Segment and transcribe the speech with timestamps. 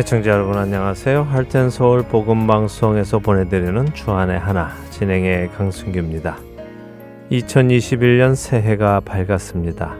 [0.00, 1.24] 애청자 여러분 안녕하세요.
[1.24, 6.38] 할텐 서울 복음 방송에서 보내드리는 주안의 하나 진행의 강순규입니다.
[7.30, 9.94] 2021년 새해가 밝았습니다.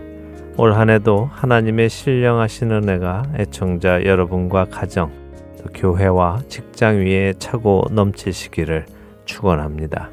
[0.56, 5.12] 올 한해도 하나님의 신령하신 은혜가 애청자 여러분과 가정,
[5.59, 8.87] 또 교회와 직장 위에 차고 넘치시기를
[9.27, 10.09] 축원합니다.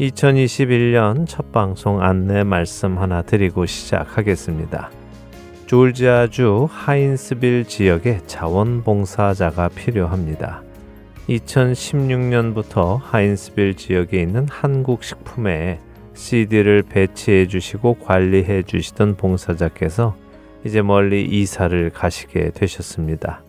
[0.00, 5.01] 2021년 첫 방송 안내 말씀 하나 드리고 시작하겠습니다.
[5.72, 10.62] 조지아주 하인스빌 지역에 자원봉사자가 필요합니다.
[11.30, 15.80] 2016년부터 하인스빌 지역에 있는 한국 식품에
[16.12, 20.14] CD를 배치해 주시고 관리해 주시던 봉사자께서
[20.66, 23.42] 이제 멀리 이사를 가시게 되셨습니다.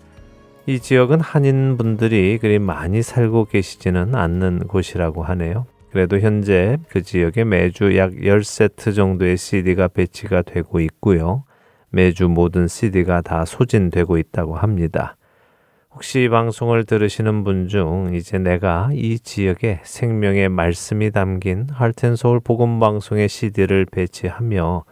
[0.65, 5.65] 이 지역은 한인분들이 그리 많이 살고 계시지는 않는 곳이라고 하네요.
[5.91, 11.43] 그래도 현재 그 지역에 매주 약 10세트 정도의 CD가 배치가 되고 있고요.
[11.93, 15.15] 매주 모든 CD가 다 소진되고 있다고 합니다.
[15.91, 23.29] 혹시 방송을 들으시는 분 중 이제 내가 이 지역에 생명의 말씀이 담긴 할텐서울 복음 방송의
[23.29, 24.85] CD를 배치하며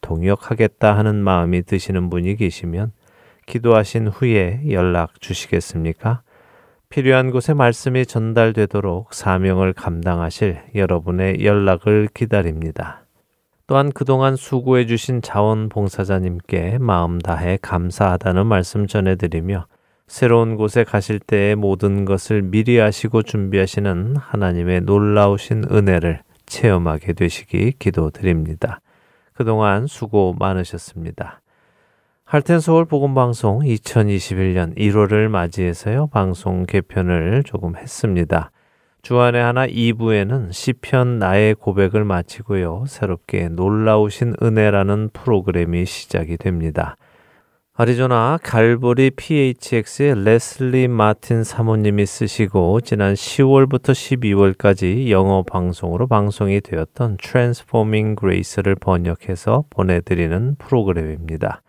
[0.00, 2.92] 동역하겠다 하는 마음이 드시는 분이 계시면
[3.44, 6.22] 기도하신 후에 연락 주시겠습니까?
[6.88, 13.05] 필요한 곳에 말씀이 전달되도록 사명을 감당하실 여러분의 연락을 기다립니다.
[13.68, 19.66] 또한 그동안 수고해 주신 자원봉사자님께 마음 다해 감사하다는 말씀 전해드리며
[20.06, 28.80] 새로운 곳에 가실 때의 모든 것을 미리 하시고 준비하시는 하나님의 놀라우신 은혜를 체험하게 되시기 기도드립니다.
[29.32, 31.40] 그동안 수고 많으셨습니다.
[32.24, 36.06] 할텐 서울 복음 방송 2021년 1월을 맞이해서요.
[36.08, 38.52] 방송 개편을 조금 했습니다.
[39.06, 42.86] 주안의 하나 2부에는 시편 나의 고백을 마치고요.
[42.88, 46.96] 새롭게 놀라우신 은혜라는 프로그램이 시작이 됩니다.
[47.74, 58.18] 아리조나 갈보리 PHX의 레슬리 마틴 사모님이 쓰시고 지난 10월부터 12월까지 영어 방송으로 방송이 되었던 Transforming
[58.18, 61.62] Grace를 번역해서 보내드리는 프로그램입니다.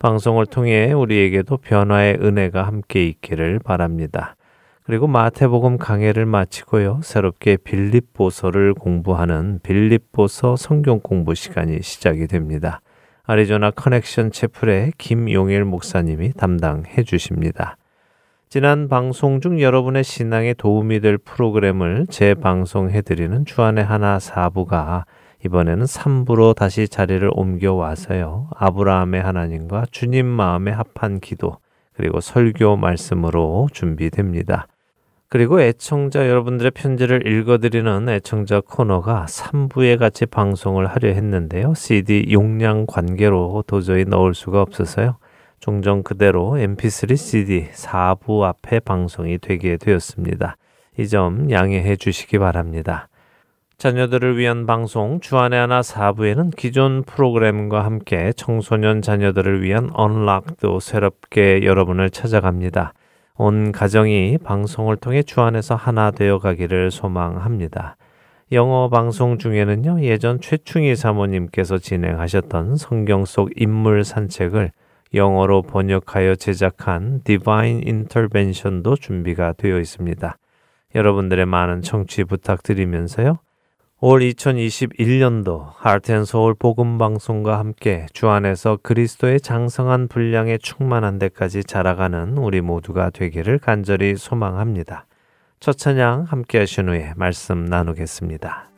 [0.00, 4.34] 방송을 통해 우리에게도 변화의 은혜가 함께 있기를 바랍니다.
[4.82, 7.00] 그리고 마태복음 강해를 마치고요.
[7.02, 12.80] 새롭게 빌립보서를 공부하는 빌립보서 성경 공부 시간이 시작이 됩니다.
[13.24, 17.76] 아리조나 커넥션 채플의 김용일 목사님이 담당해 주십니다.
[18.48, 25.04] 지난 방송 중 여러분의 신앙에 도움이 될 프로그램을 재방송해 드리는 주안의 하나 사부가
[25.44, 28.48] 이번에는 3부로 다시 자리를 옮겨 와서요.
[28.56, 31.58] 아브라함의 하나님과 주님 마음에 합한 기도
[31.94, 34.66] 그리고 설교 말씀으로 준비됩니다.
[35.28, 41.74] 그리고 애청자 여러분들의 편지를 읽어드리는 애청자 코너가 3부에 같이 방송을 하려 했는데요.
[41.74, 45.18] CD 용량 관계로 도저히 넣을 수가 없어서요.
[45.60, 50.56] 종종 그대로 mp3 CD 4부 앞에 방송이 되게 되었습니다.
[50.98, 53.08] 이 점 양해해 주시기 바랍니다.
[53.80, 62.10] 자녀들을 위한 방송 주안의 하나 4부에는 기존 프로그램과 함께 청소년 자녀들을 위한 언락도 새롭게 여러분을
[62.10, 62.92] 찾아갑니다.
[63.36, 67.96] 온 가정이 방송을 통해 주 안에서 하나 되어 가기를 소망합니다.
[68.52, 74.72] 영어 방송 중에는요, 예전 최충희 사모님께서 진행하셨던 성경 속 인물 산책을
[75.14, 80.36] 영어로 번역하여 제작한 Divine Intervention도 준비가 되어 있습니다.
[80.94, 83.38] 여러분들의 많은 청취 부탁드리면서요.
[84.02, 93.10] 올 2021년도 하트앤서울 복음방송과 함께 주 안에서 그리스도의 장성한 분량에 충만한 데까지 자라가는 우리 모두가
[93.10, 95.04] 되기를 간절히 소망합니다.
[95.60, 98.69] 첫 찬양 함께 하신 후에 말씀 나누겠습니다.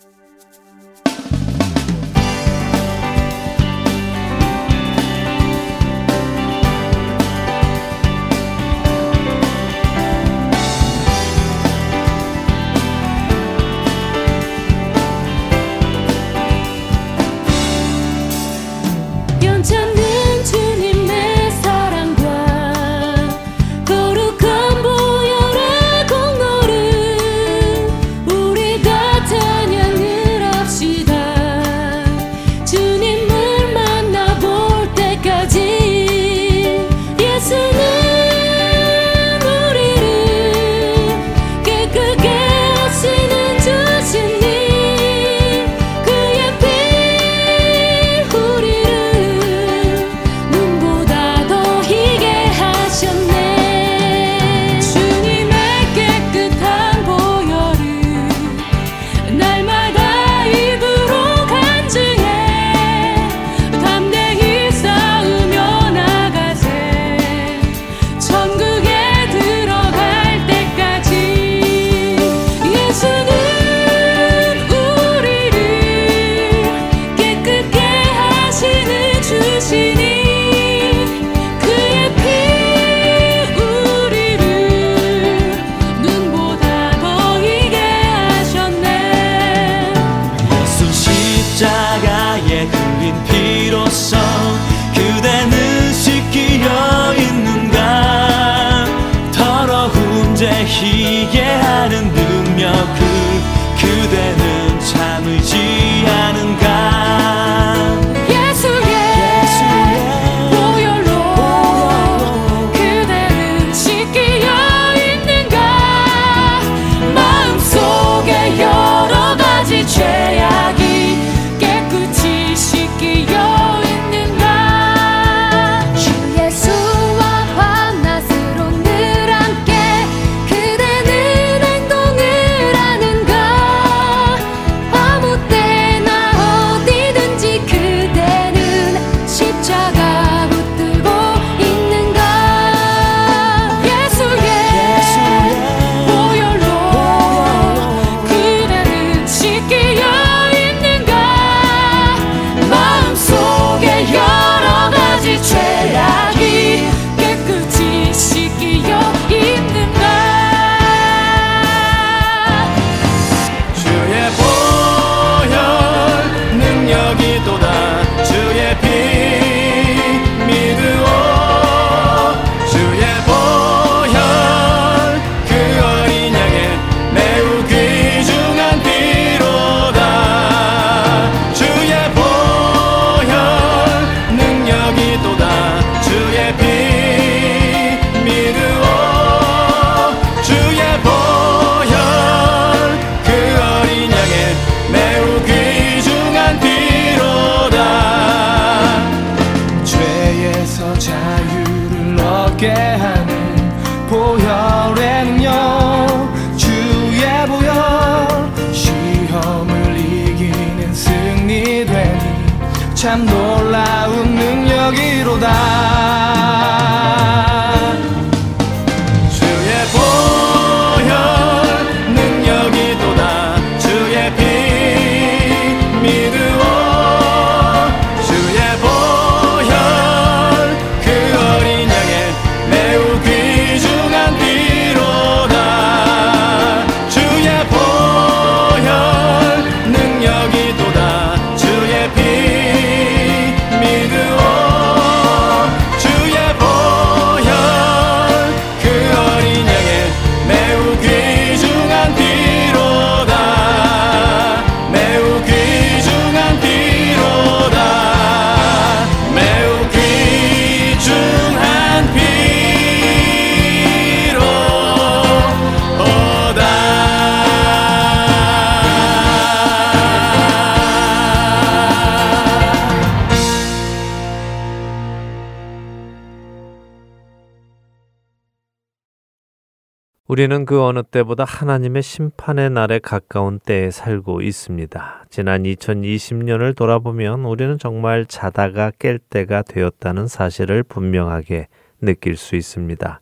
[280.32, 285.26] 우리는 그 어느 때보다 하나님의 심판의 날에 가까운 때에 살고 있습니다.
[285.28, 291.68] 지난 2020년을 돌아보면 우리는 정말 자다가 깰 때가 되었다는 사실을 분명하게
[292.00, 293.20] 느낄 수 있습니다.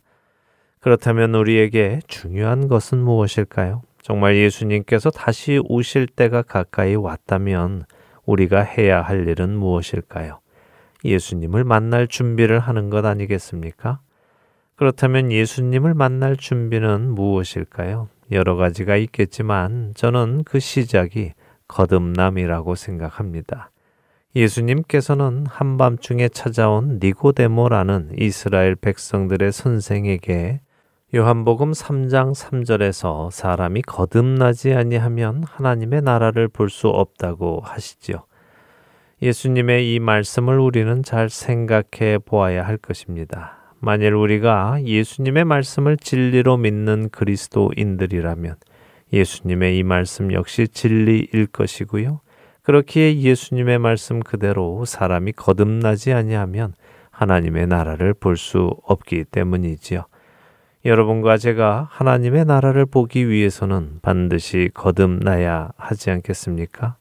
[0.79, 3.81] 그렇다면 우리에게 중요한 것은 무엇일까요?
[4.01, 7.83] 정말 예수님께서 다시 오실 때가 가까이 왔다면
[8.25, 10.39] 우리가 해야 할 일은 무엇일까요?
[11.03, 13.99] 예수님을 만날 준비를 하는 것 아니겠습니까?
[14.81, 18.09] 그렇다면 예수님을 만날 준비는 무엇일까요?
[18.31, 21.33] 여러 가지가 있겠지만 저는 그 시작이
[21.67, 23.69] 거듭남이라고 생각합니다.
[24.35, 30.61] 예수님께서는 한밤중에 찾아온 니고데모라는 이스라엘 백성들의 선생에게
[31.13, 38.23] 요한복음 3장 3절에서 사람이 거듭나지 아니하면 하나님의 나라를 볼 수 없다고 하시지요.
[39.21, 43.60] 예수님의 이 말씀을 우리는 잘 생각해 보아야 할 것입니다.
[43.83, 48.55] 만일 우리가 예수님의 말씀을 진리로 믿는 그리스도인들이라면
[49.11, 52.21] 예수님의 이 말씀 역시 진리일 것이고요.
[52.61, 56.75] 그렇기에 예수님의 말씀 그대로 사람이 거듭나지 아니하면
[57.09, 60.05] 하나님의 나라를 볼 수 없기 때문이지요.
[60.85, 66.97] 여러분과 제가 하나님의 나라를 보기 위해서는 반드시 거듭나야 하지 않겠습니까?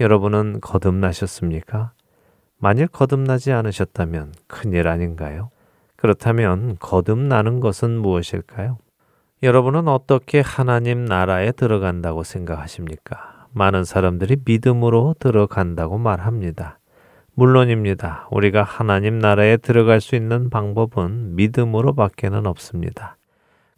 [0.00, 1.92] 여러분은 거듭나셨습니까?
[2.58, 5.50] 만일 거듭나지 않으셨다면 큰일 아닌가요?
[5.96, 8.78] 그렇다면 거듭나는 것은 무엇일까요?
[9.42, 13.46] 여러분은 어떻게 하나님 나라에 들어간다고 생각하십니까?
[13.52, 16.78] 많은 사람들이 믿음으로 들어간다고 말합니다.
[17.34, 18.28] 물론입니다.
[18.30, 23.16] 우리가 하나님 나라에 들어갈 수 있는 방법은 믿음으로 밖에는 없습니다.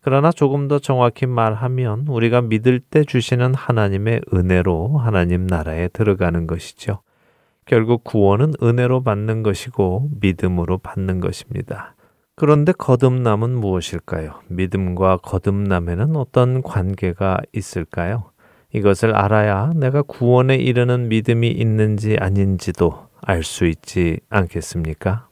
[0.00, 7.00] 그러나 조금 더 정확히 말하면 우리가 믿을 때 주시는 하나님의 은혜로 하나님 나라에 들어가는 것이죠.
[7.66, 11.94] 결국 구원은 은혜로 받는 것이고 믿음으로 받는 것입니다.
[12.38, 14.40] 그런데 거듭남은 무엇일까요?
[14.48, 18.30] 믿음과 거듭남에는 어떤 관계가 있을까요?
[18.72, 25.27] 이것을 알아야 내가 구원에 이르는 믿음이 있는지 아닌지도 알 수 있지 않겠습니까?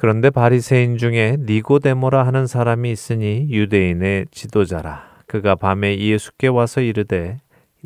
[0.00, 5.04] 그런데 바리새인 중에 니고데모라 하는 사람이 있으니 유대인의 지도자라.
[5.26, 7.36] 그가 밤에 예수께 와서 이르되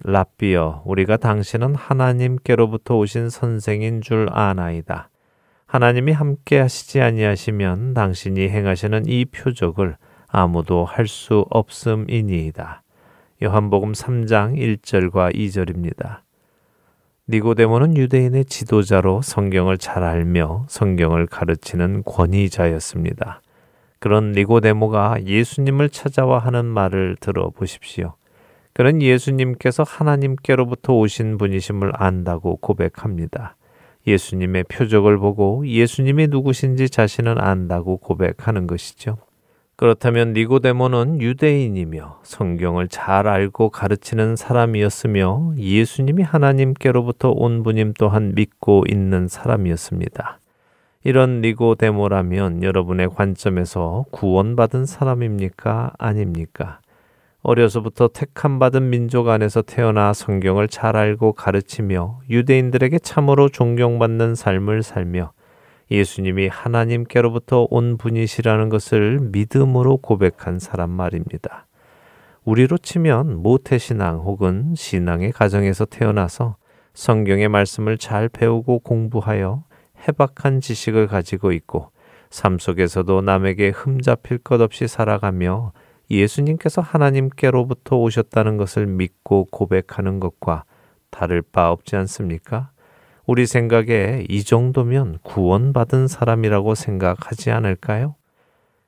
[0.05, 5.11] 라비어 우리가 당신은 하나님께로부터 오신 선생인 줄 아나이다.
[5.67, 9.97] 하나님이 함께 하시지 아니하시면 당신이 행하시는 이 표적을
[10.29, 12.85] 아무도 할 수 없음이니이다.
[13.43, 16.24] 요한복음 3장 1절과 2절입니다.
[17.27, 23.41] 니고데모는 유대인의 지도자로 성경을 잘 알며 성경을 가르치는 권위자였습니다.
[23.99, 28.13] 그런 니고데모가 예수님을 찾아와 하는 말을 들어보십시오.
[28.75, 33.57] 그는 예수님께서 하나님께로부터 오신 분이심을 안다고 고백합니다.
[34.07, 39.17] 예수님의 표적을 보고 예수님이 누구신지 자신은 안다고 고백하는 것이죠.
[39.77, 49.27] 그렇다면 니고데모는 유대인이며 성경을 잘 알고 가르치는 사람이었으며 예수님이 하나님께로부터 온 분임 또한 믿고 있는
[49.27, 50.39] 사람이었습니다.
[51.03, 55.93] 이런 니고데모라면 여러분의 관점에서 구원받은 사람입니까?
[55.99, 56.79] 아닙니까?
[57.43, 65.34] 어려서부터 택함 받은 민족 안에서 태어나 성경을 잘 알고 가르치며 유대인들에게 참으로 존경받는 삶을 살며
[65.91, 71.67] 예수님이 하나님께로부터 온 분이시라는 것을 믿음으로 고백한 사람 말입니다.
[72.45, 76.57] 우리로 치면 모태신앙 혹은 신앙의 가정에서 태어나서
[76.93, 79.65] 성경의 말씀을 잘 배우고 공부하여
[80.07, 81.91] 해박한 지식을 가지고 있고
[82.31, 85.73] 삶 속에서도 남에게 흠잡힐 것 없이 살아가며
[86.11, 90.65] 예수님께서 하나님께로부터 오셨다는 것을 믿고 고백하는 것과
[91.11, 92.71] 다를 바 없지 않습니까?
[93.27, 98.17] 우리 생각에 이 정도면 구원받은 사람이라고 생각하지 않을까요?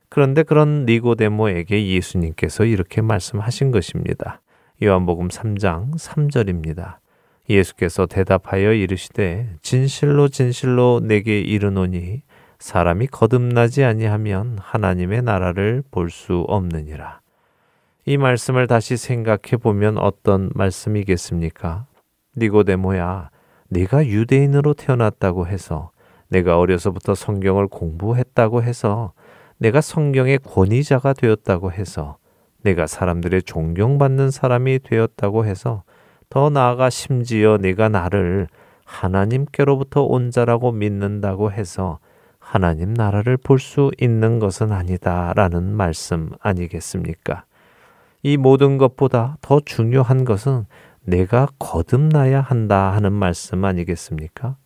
[0.09, 4.41] 그런데 그런 니고데모에게 예수님께서 이렇게 말씀하신 것입니다.
[4.83, 6.97] 요한복음 3장 3절입니다.
[7.49, 12.21] 예수께서 대답하여 이르시되 진실로 진실로 내게 이르노니
[12.59, 17.21] 사람이 거듭나지 아니하면 하나님의 나라를 볼 수 없느니라.
[18.05, 21.85] 이 말씀을 다시 생각해 보면 어떤 말씀이겠습니까?
[22.37, 23.29] 니고데모야,
[23.69, 25.91] 네가 유대인으로 태어났다고 해서
[26.29, 29.13] 내가 어려서부터 성경을 공부했다고 해서
[29.57, 32.17] 내가 성경의 권위자가 되었다고 해서
[32.63, 35.83] 내가 사람들의 존경받는 사람이 되었다고 해서
[36.29, 38.47] 더 나아가 심지어 네가 나를
[38.85, 41.99] 하나님께로부터 온 자라고 믿는다고 해서
[42.39, 47.43] 하나님 나라를 볼 수 있는 것은 아니다 라는 말씀 아니겠습니까?
[48.23, 50.65] 이 모든 것보다 더 중요한 것은
[51.07, 54.57] 내가 거듭나야 한다 하는 말씀 아니겠습니까?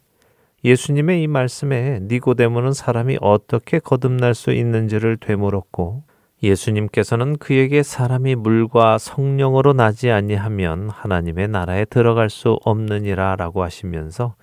[0.64, 6.04] 예수님의 이 말씀에 니고데모는 사람이 어떻게 거듭날 수 있는지를 되물었고
[6.42, 14.34] 예수님께서는 그에게 사람이 물과 성령으로 나지 아니하면 하나님의 나라에 들어갈 수 없느니라라고 하시면서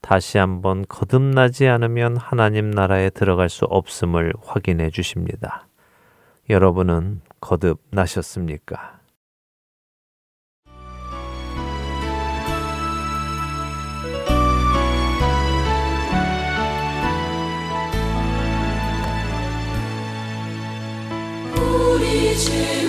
[0.00, 5.68] 다시 한번 거듭나지 않으면 하나님 나라에 들어갈 수 없음을 확인해 주십니다.
[6.48, 9.01] 여러분은 거듭나셨습니까?
[22.34, 22.81] 죄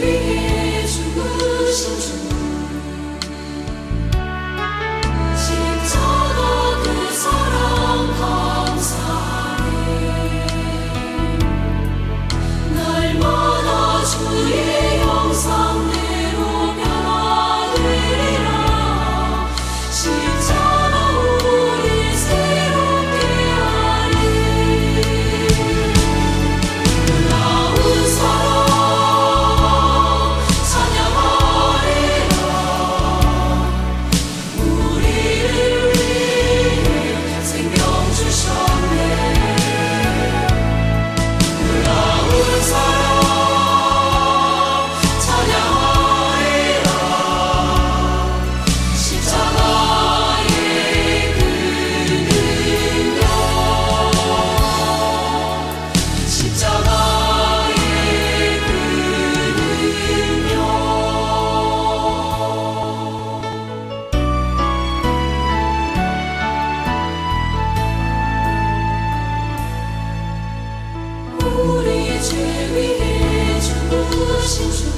[74.46, 74.93] 心事。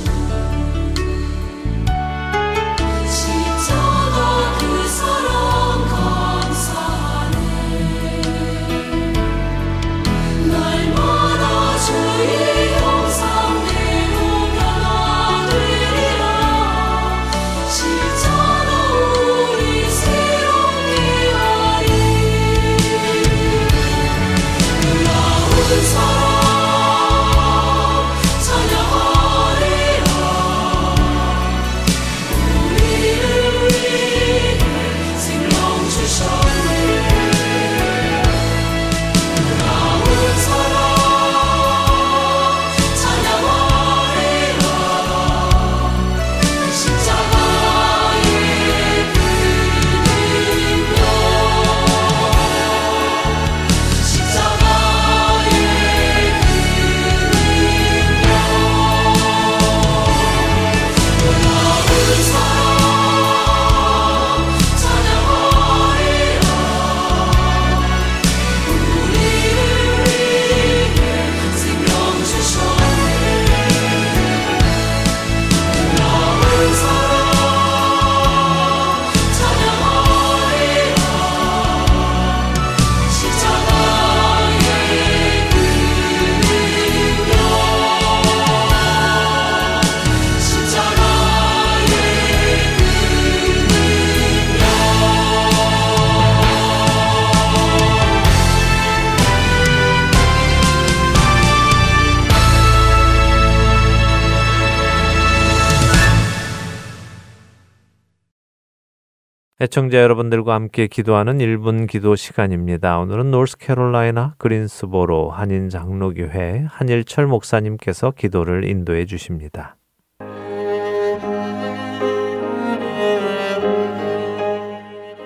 [109.66, 113.00] 애청자 여러분들과 함께 기도하는 1분 기도 시간입니다.
[113.00, 119.76] 오늘은 노스캐롤라이나 그린스보로 한인 장로교회 한일철 목사님께서 기도를 인도해 주십니다.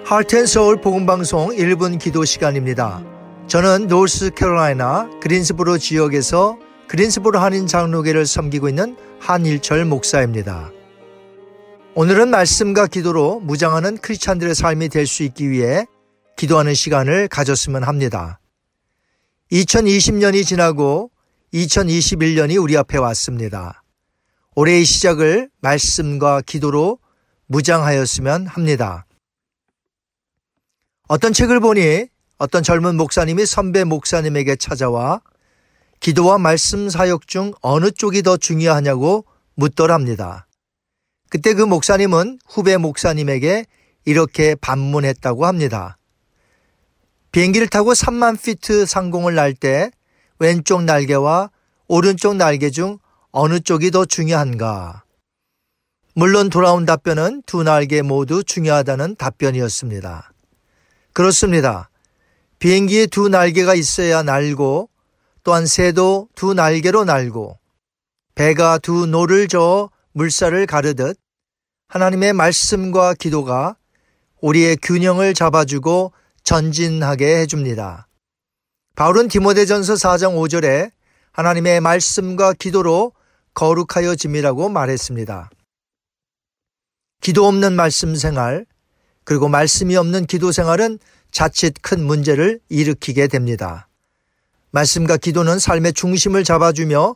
[0.05, 3.03] 하트앤서울 복음 방송 1분 기도 시간입니다.
[3.47, 10.71] 저는 노스캐롤라이나 그린스보로 지역에서 그린스보로 한인 장로교를 섬기고 있는 한일철 목사입니다.
[12.01, 15.85] 오늘은 말씀과 기도로 무장하는 크리스찬들의 삶이 될 수 있기 위해
[16.37, 18.39] 기도하는 시간을 가졌으면 합니다.
[19.51, 21.11] 2020년이 지나고
[21.53, 23.83] 2021년이 우리 앞에 왔습니다.
[24.55, 26.99] 올해의 시작을 말씀과 기도로
[27.47, 29.05] 무장하였으면 합니다.
[31.09, 32.07] 어떤 책을 보니
[32.37, 35.19] 어떤 젊은 목사님이 선배 목사님에게 찾아와
[35.99, 40.45] 기도와 말씀 사역 중 어느 쪽이 더 중요하냐고 묻더랍니다.
[41.29, 43.65] 그때 그 목사님은 후배 목사님에게
[44.05, 45.97] 이렇게 반문했다고 합니다.
[47.31, 49.91] 비행기를 타고 3만 피트 상공을 날 때
[50.39, 51.51] 왼쪽 날개와
[51.87, 52.97] 오른쪽 날개 중
[53.31, 55.03] 어느 쪽이 더 중요한가?
[56.15, 60.31] 물론 돌아온 답변은 두 날개 모두 중요하다는 답변이었습니다.
[61.13, 61.89] 그렇습니다.
[62.57, 64.89] 비행기에 두 날개가 있어야 날고
[65.43, 67.57] 또한 새도 두 날개로 날고
[68.35, 71.17] 배가 두 노를 저어 물살을 가르듯
[71.87, 73.75] 하나님의 말씀과 기도가
[74.41, 78.07] 우리의 균형을 잡아주고 전진하게 해줍니다.
[78.95, 80.91] 바울은 디모데전서 4장 5절에
[81.31, 83.13] 하나님의 말씀과 기도로
[83.53, 85.49] 거룩하여 짐이라고 말했습니다.
[87.21, 88.65] 기도 없는 말씀 생활,
[89.23, 90.99] 그리고 말씀이 없는 기도 생활은
[91.31, 93.87] 자칫 큰 문제를 일으키게 됩니다.
[94.71, 97.15] 말씀과 기도는 삶의 중심을 잡아주며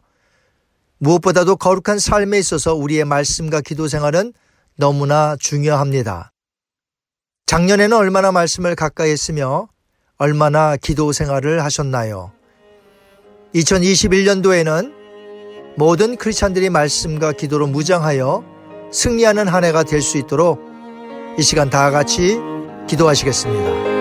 [1.04, 4.32] 무엇보다도 거룩한 삶에 있어서 우리의 말씀과 기도 생활은
[4.78, 6.32] 너무나 중요합니다.
[7.46, 9.68] 작년에는 얼마나 말씀을 가까이 했으며
[10.18, 12.32] 얼마나 기도 생활을 하셨나요?
[13.54, 14.94] 2021년도에는
[15.76, 18.46] 모든 크리스찬들이 말씀과 기도로 무장하여
[18.94, 20.62] 승리하는 한 해가 될 수 있도록
[21.38, 22.38] 이 시간 다 같이
[22.88, 23.93] 기도하시겠습니다.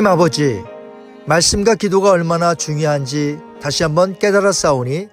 [0.00, 0.64] 하나님 아버지,
[1.26, 5.08] 말씀과 기도가 얼마나 중요한지 다시 한번 깨달아 싸우니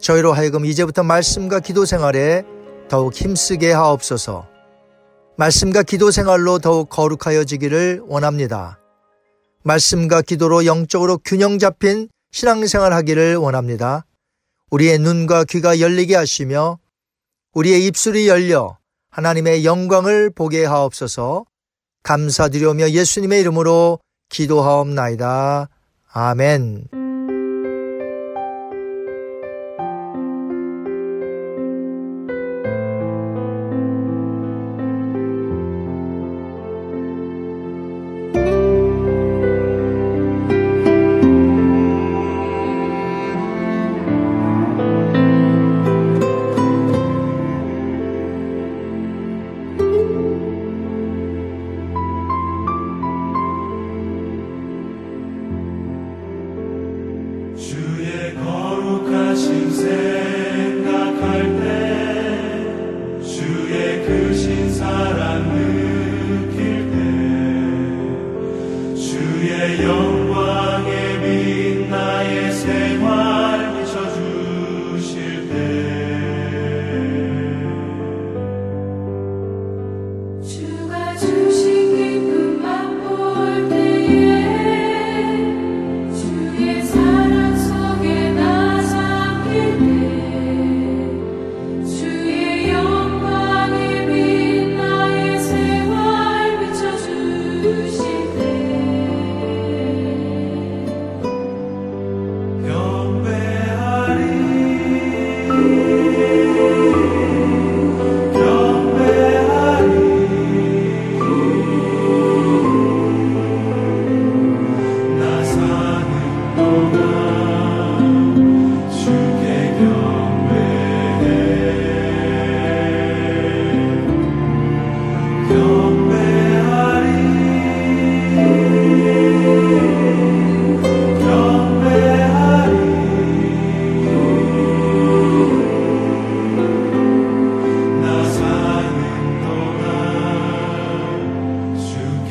[0.00, 2.42] 저희로 하여금 이제부터 말씀과 기도 생활에
[2.88, 4.48] 더욱 힘쓰게 하옵소서.
[5.36, 8.80] 말씀과 기도 생활로 더욱 거룩하여지기를 원합니다.
[9.62, 14.06] 말씀과 기도로 영적으로 균형 잡힌 신앙생활 하기를 원합니다.
[14.72, 16.80] 우리의 눈과 귀가 열리게 하시며
[17.54, 18.76] 우리의 입술이 열려
[19.10, 21.44] 하나님의 영광을 보게 하옵소서
[22.02, 24.00] 감사드리며 예수님의 이름으로
[24.32, 25.68] 기도하옵나이다.
[26.12, 27.01] 아멘.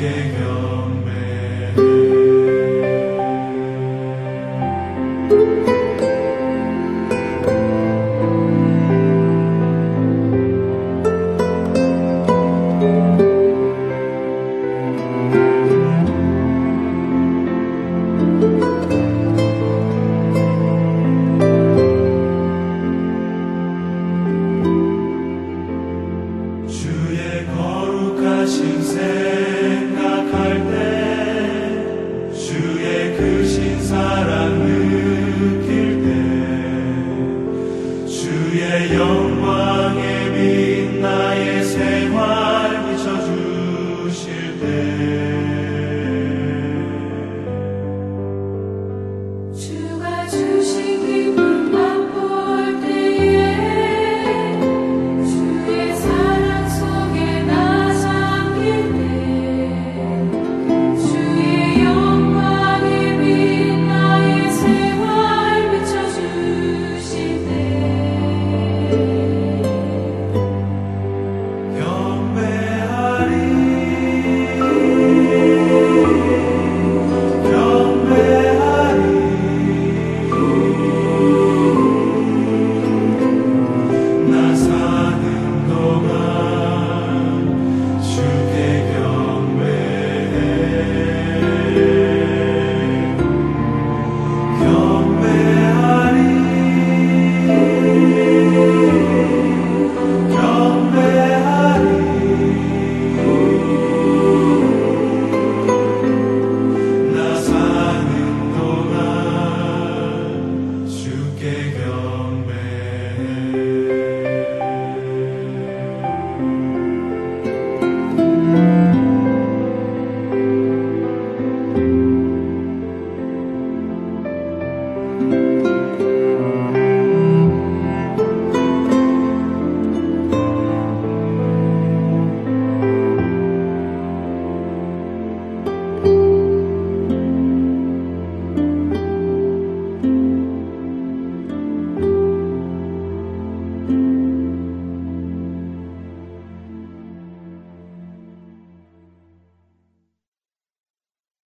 [0.02, 0.51] gave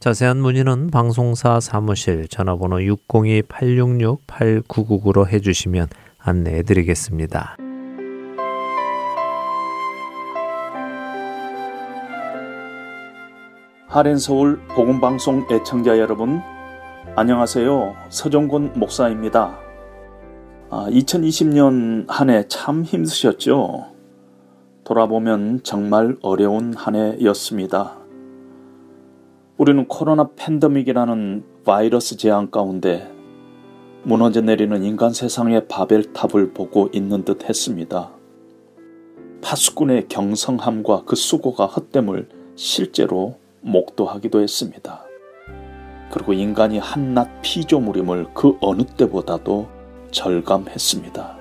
[0.00, 7.56] 자세한 문의는 방송사 사무실 전화번호 602-866-8999로 해주시면 안내해 드리겠습니다.
[13.88, 16.40] 하렌서울 복음방송 애청자 여러분
[17.16, 17.94] 안녕하세요.
[18.10, 19.58] 서종곤 목사입니다.
[20.70, 23.86] 아, 2020년 한 해 참 힘드셨죠?
[24.84, 27.97] 돌아보면 정말 어려운 한 해였습니다.
[29.58, 33.12] 우리는 코로나 팬데믹이라는 바이러스 재앙 가운데
[34.04, 38.12] 무너져 내리는 인간 세상의 바벨탑을 보고 있는 듯 했습니다.
[39.42, 45.02] 파수꾼의 경성함과 그 수고가 헛됨을 실제로 목도하기도 했습니다.
[46.12, 49.66] 그리고 인간이 한낱 피조물임을 그 어느 때보다도
[50.12, 51.36] 절감했습니다.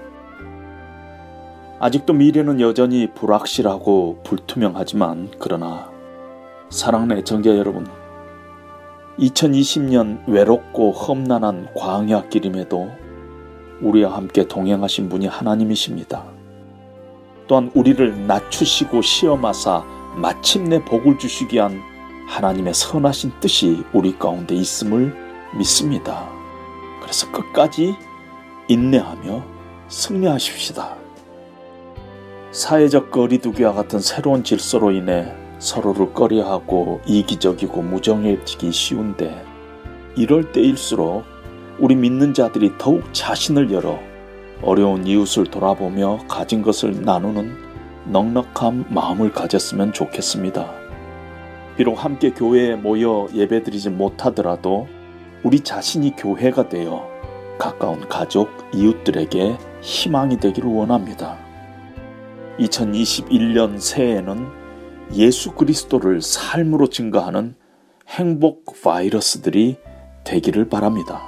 [1.80, 5.92] 아직도 미래는 여전히 불확실하고 불투명하지만 그러나
[6.72, 7.86] 사랑하는 애청자 여러분
[9.20, 12.92] 2020년 외롭고 험난한 광야 길임에도
[13.82, 16.24] 우리와 함께 동행하신 분이 하나님이십니다.
[17.48, 19.84] 또한 우리를 낮추시고 시험하사
[20.16, 21.80] 마침내 복을 주시기 위한
[22.28, 25.16] 하나님의 선하신 뜻이 우리 가운데 있음을
[25.58, 26.30] 믿습니다.
[27.02, 27.96] 그래서 끝까지
[28.68, 29.44] 인내하며
[29.88, 30.96] 승리하십시다.
[32.52, 39.44] 사회적 거리두기와 같은 새로운 질서로 인해 서로를 꺼려하고 이기적이고 무정해지기 쉬운데
[40.16, 41.24] 이럴 때일수록
[41.80, 44.00] 우리 믿는 자들이 더욱 자신을 열어
[44.62, 47.56] 어려운 이웃을 돌아보며 가진 것을 나누는
[48.06, 50.72] 넉넉한 마음을 가졌으면 좋겠습니다.
[51.76, 54.88] 비록 함께 교회에 모여 예배드리지 못하더라도
[55.44, 57.08] 우리 자신이 교회가 되어
[57.60, 61.38] 가까운 가족, 이웃들에게 희망이 되기를 원합니다.
[62.60, 64.57] 2021년 새해에는
[65.14, 67.56] 예수 그리스도를 삶으로 증가하는
[68.08, 69.78] 행복 바이러스들이
[70.24, 71.22] 되기를 바랍니다.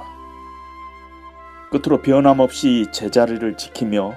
[1.70, 4.14] 끝으로 변함없이 제자리를 지키며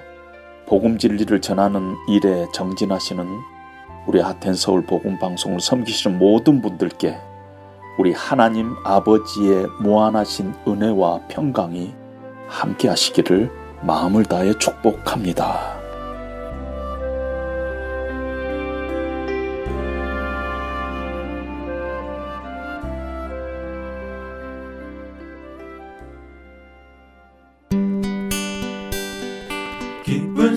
[0.65, 3.27] 복음 진리를 전하는 일에 정진하시는
[4.07, 7.17] 우리 하텐 서울 복음 방송을 섬기시는 모든 분들께
[7.99, 11.93] 우리 하나님 아버지의 무한하신 은혜와 평강이
[12.47, 15.82] 함께 하시기를 마음을 다해 축복합니다.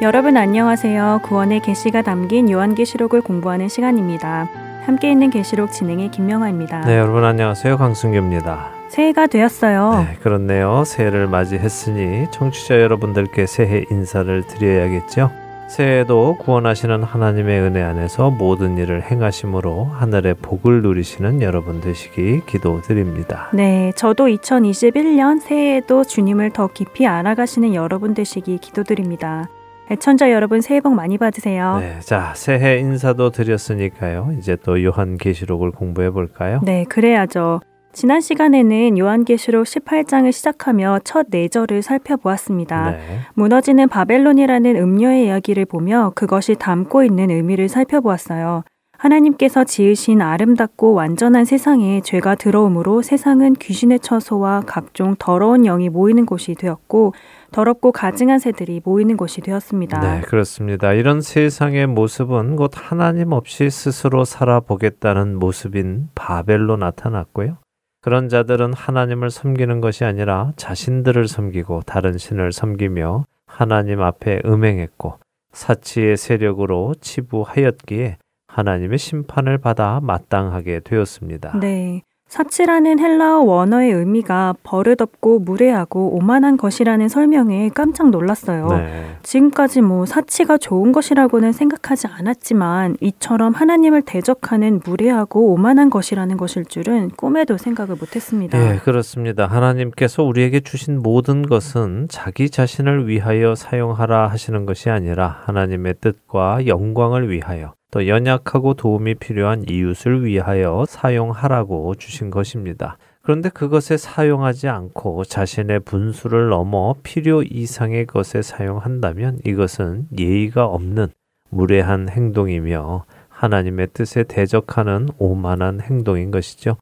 [0.00, 1.22] 여러분 안녕하세요.
[1.24, 4.48] 구원의 계시가 담긴 요한계시록을 공부하는 시간입니다.
[4.84, 6.82] 함께 있는 계시록 진행의 김명아입니다.
[6.82, 7.76] 네, 여러분 안녕하세요.
[7.76, 8.70] 강승규입니다.
[8.90, 10.04] 새해가 되었어요.
[10.06, 10.84] 네, 그렇네요.
[10.84, 15.32] 새해를 맞이했으니 청취자 여러분들께 새해 인사를 드려야겠죠.
[15.66, 23.50] 새해에도 구원하시는 하나님의 은혜 안에서 모든 일을 행하심으로 하늘의 복을 누리시는 여러분 되시기 기도드립니다.
[23.52, 29.48] 네, 저도 2021년 새해에도 주님을 더 깊이 알아가시는 여러분 되시기 기도드립니다.
[29.90, 31.78] 애천자 여러분 새해 복 많이 받으세요.
[31.78, 34.34] 네, 자 새해 인사도 드렸으니까요.
[34.38, 36.60] 이제 또 요한계시록을 공부해 볼까요?
[36.62, 37.60] 네, 그래야죠.
[37.92, 42.90] 지난 시간에는 요한계시록 18장을 시작하며 첫 4절을 살펴보았습니다.
[42.90, 42.98] 네.
[43.34, 48.62] 무너지는 바벨론이라는 음료의 이야기를 보며 그것이 담고 있는 의미를 살펴보았어요.
[48.98, 56.54] 하나님께서 지으신 아름답고 완전한 세상에 죄가 들어오므로 세상은 귀신의 처소와 각종 더러운 영이 모이는 곳이
[56.56, 57.14] 되었고
[57.50, 60.00] 더럽고 가증한 새들이 모이는 곳이 되었습니다.
[60.00, 60.92] 네, 그렇습니다.
[60.92, 67.58] 이런 세상의 모습은 곧 하나님 없이 스스로 살아보겠다는 모습인 바벨로 나타났고요.
[68.00, 75.18] 그런 자들은 하나님을 섬기는 것이 아니라 자신들을 섬기고 다른 신을 섬기며 하나님 앞에 음행했고
[75.52, 81.58] 사치의 세력으로 치부하였기에 하나님의 심판을 받아 마땅하게 되었습니다.
[81.58, 82.02] 네.
[82.28, 88.68] 사치라는 헬라어 원어의 의미가 버릇없고 무례하고 오만한 것이라는 설명에 깜짝 놀랐어요.
[88.68, 89.16] 네.
[89.22, 97.10] 지금까지 뭐 사치가 좋은 것이라고는 생각하지 않았지만 이처럼 하나님을 대적하는 무례하고 오만한 것이라는 것일 줄은
[97.16, 98.58] 꿈에도 생각을 못했습니다.
[98.58, 99.46] 예, 그렇습니다.
[99.46, 107.30] 하나님께서 우리에게 주신 모든 것은 자기 자신을 위하여 사용하라 하시는 것이 아니라 하나님의 뜻과 영광을
[107.30, 112.98] 위하여 또 연약하고 도움이 필요한 이웃을 위하여 사용하라고 주신 것입니다.
[113.22, 121.08] 그런데 그것에 사용하지 않고 자신의 분수를 넘어 필요 이상의 것에 사용한다면 이것은 예의가 없는
[121.50, 126.76] 무례한 행동이며 하나님의 뜻에 대적하는 오만한 행동인 것이죠.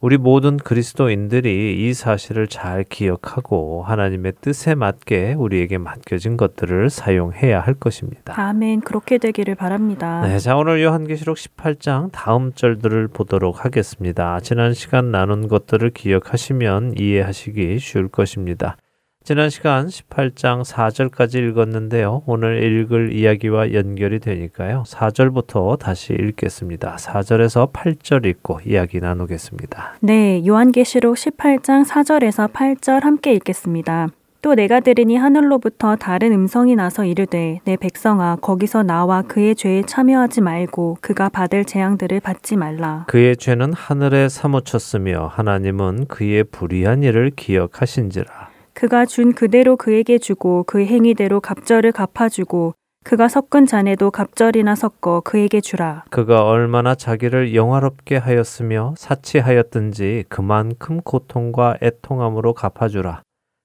[0.00, 7.74] 우리 모든 그리스도인들이 이 사실을 잘 기억하고 하나님의 뜻에 맞게 우리에게 맡겨진 것들을 사용해야 할
[7.74, 8.40] 것입니다.
[8.40, 8.82] 아멘.
[8.82, 10.20] 그렇게 되기를 바랍니다.
[10.20, 14.38] 네, 자 오늘 요한계시록 18장 다음 절들을 보도록 하겠습니다.
[14.38, 18.76] 지난 시간 나눈 것들을 기억하시면 이해하시기 쉬울 것입니다.
[19.24, 22.22] 지난 시간 18장 4절까지 읽었는데요.
[22.24, 24.84] 오늘 읽을 이야기와 연결이 되니까요.
[24.86, 26.96] 4절부터 다시 읽겠습니다.
[26.96, 29.96] 4절에서 8절 읽고 이야기 나누겠습니다.
[30.00, 34.08] 네, 요한계시록 18장 4절에서 8절 함께 읽겠습니다.
[34.40, 40.40] 또 내가 들으니 하늘로부터 다른 음성이 나서 이르되 내 백성아 거기서 나와 그의 죄에 참여하지
[40.40, 43.04] 말고 그가 받을 재앙들을 받지 말라.
[43.08, 48.48] 그의 죄는 하늘에 사무쳤으며 하나님은 그의 불의한 일을 기억하신지라.
[48.78, 55.60] 그가 준 그대로 그에게 주고 그 행위대로 갑절을 갚아주고 그가 섞은 잔에도 갑절이나 섞어 그에게
[55.60, 56.04] 주라.
[56.10, 63.22] 그가 얼마나 자기를 영화롭게 하였으며 사치하였든지 그만큼 고통과 애통함으로 갚아주라.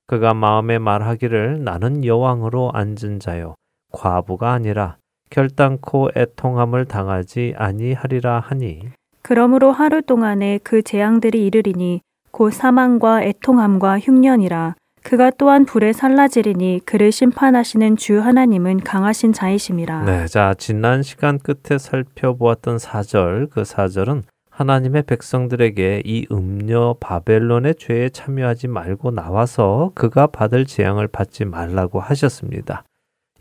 [0.07, 3.53] 그가 마음에 말하기를 나는 여왕으로 앉은 자요
[3.91, 4.97] 과부가 아니라
[5.29, 8.89] 결단코 애통함을 당하지 아니하리라 하니
[9.21, 12.01] 그러므로 하루 동안에 그 재앙들이 이르리니
[12.31, 14.73] 곧 사망과 애통함과 흉년이라
[15.03, 20.05] 그가 또한 불에 살라지리니 그를 심판하시는 주 하나님은 강하신 자이심이라.
[20.05, 28.09] 네, 자 지난 시간 끝에 살펴보았던 사절 그 사절은 하나님의 백성들에게 이 음녀 바벨론의 죄에
[28.09, 32.83] 참여하지 말고 나와서 그가 받을 재앙을 받지 말라고 하셨습니다.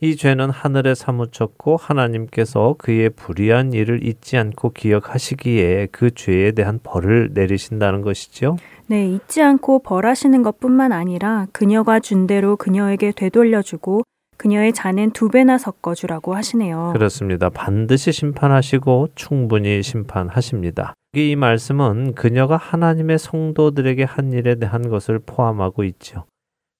[0.01, 7.31] 이 죄는 하늘에 사무쳤고 하나님께서 그의 불의한 일을 잊지 않고 기억하시기에 그 죄에 대한 벌을
[7.35, 8.57] 내리신다는 것이죠.
[8.93, 14.03] 네, 잊지 않고 벌하시는 것뿐만 아니라 그녀가 준 대로 그녀에게 되돌려주고
[14.37, 16.91] 그녀의 잔은 두 배나 섞어주라고 하시네요.
[16.93, 17.49] 그렇습니다.
[17.49, 20.93] 반드시 심판하시고 충분히 심판하십니다.
[21.15, 26.27] 이 말씀은 그녀가 하나님의 성도들에게 한 일에 대한 것을 포함하고 있죠.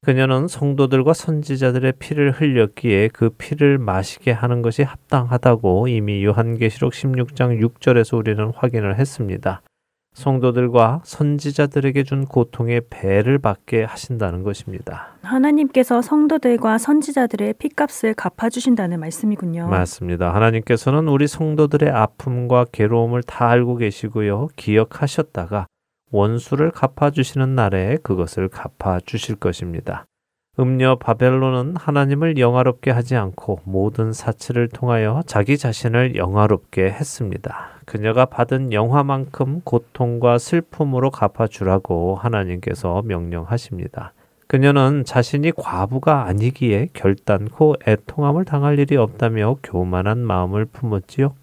[0.03, 8.19] 그녀는 성도들과 선지자들의 피를 흘렸기에 그 피를 마시게 하는 것이 합당하다고 이미 요한계시록 16장 6절에서
[8.19, 9.63] 우리는 확인을 했습니다.
[10.15, 15.17] 성도들과 선지자들에게 준 고통의 배를 받게 하신다는 것입니다.
[15.23, 19.69] 하나님께서 성도들과 선지자들의 피값을 갚아주신다는 말씀이군요.
[19.69, 20.35] 맞습니다.
[20.35, 24.49] 하나님께서는 우리 성도들의 아픔과 괴로움을 다 알고 계시고요.
[24.57, 25.67] 기억하셨다가
[26.11, 30.05] 원수를 갚아주시는 날에 그것을 갚아주실 것입니다.
[30.61, 37.71] 음녀 바벨론은 하나님을 영화롭게 하지 않고 모든 사치를 통하여 자기 자신을 영화롭게 했습니다.
[37.87, 44.13] 그녀가 받은 영화만큼 고통과 슬픔으로 갚아주라고 하나님께서 명령하십니다.
[44.47, 51.35] 그녀는 자신이 과부가 아니기에 결단코 애통함을 당할 일이 없다며 교만한 마음을 품었지요.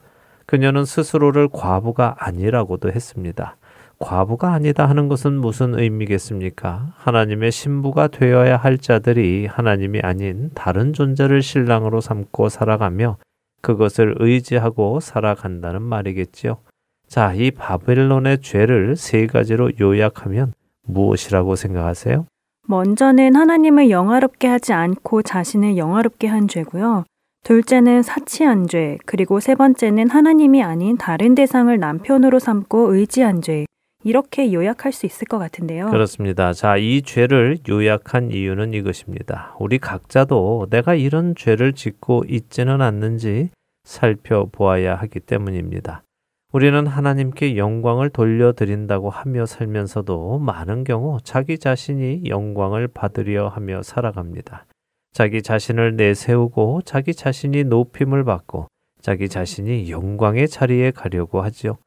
[0.45, 3.55] 그녀는 스스로를 과부가 아니라고도 했습니다.
[3.99, 6.93] 과부가 아니다 하는 것은 무슨 의미겠습니까?
[6.95, 13.17] 하나님의 신부가 되어야 할 자들이 하나님이 아닌 다른 존재를 신랑으로 삼고 살아가며
[13.61, 16.59] 그것을 의지하고 살아간다는 말이겠지요.
[17.07, 20.53] 자, 이 바벨론의 죄를 세 가지로 요약하면
[20.87, 22.25] 무엇이라고 생각하세요?
[22.67, 27.03] 먼저는 하나님을 영화롭게 하지 않고 자신을 영화롭게 한 죄고요.
[27.43, 33.65] 둘째는 사치한 죄, 그리고 세 번째는 하나님이 아닌 다른 대상을 남편으로 삼고 의지한 죄,
[34.03, 35.89] 이렇게 요약할 수 있을 것 같은데요.
[35.89, 36.53] 그렇습니다.
[36.53, 39.55] 자, 이 죄를 요약한 이유는 이것입니다.
[39.59, 43.49] 우리 각자도 내가 이런 죄를 짓고 있지는 않는지
[43.83, 46.03] 살펴보아야 하기 때문입니다.
[46.51, 54.65] 우리는 하나님께 영광을 돌려드린다고 하며 살면서도 많은 경우 자기 자신이 영광을 받으려 하며 살아갑니다.
[55.11, 58.67] 자기 자신을 내세우고 자기 자신이 높임을 받고
[59.01, 61.77] 자기 자신이 영광의 자리에 가려고 하지요.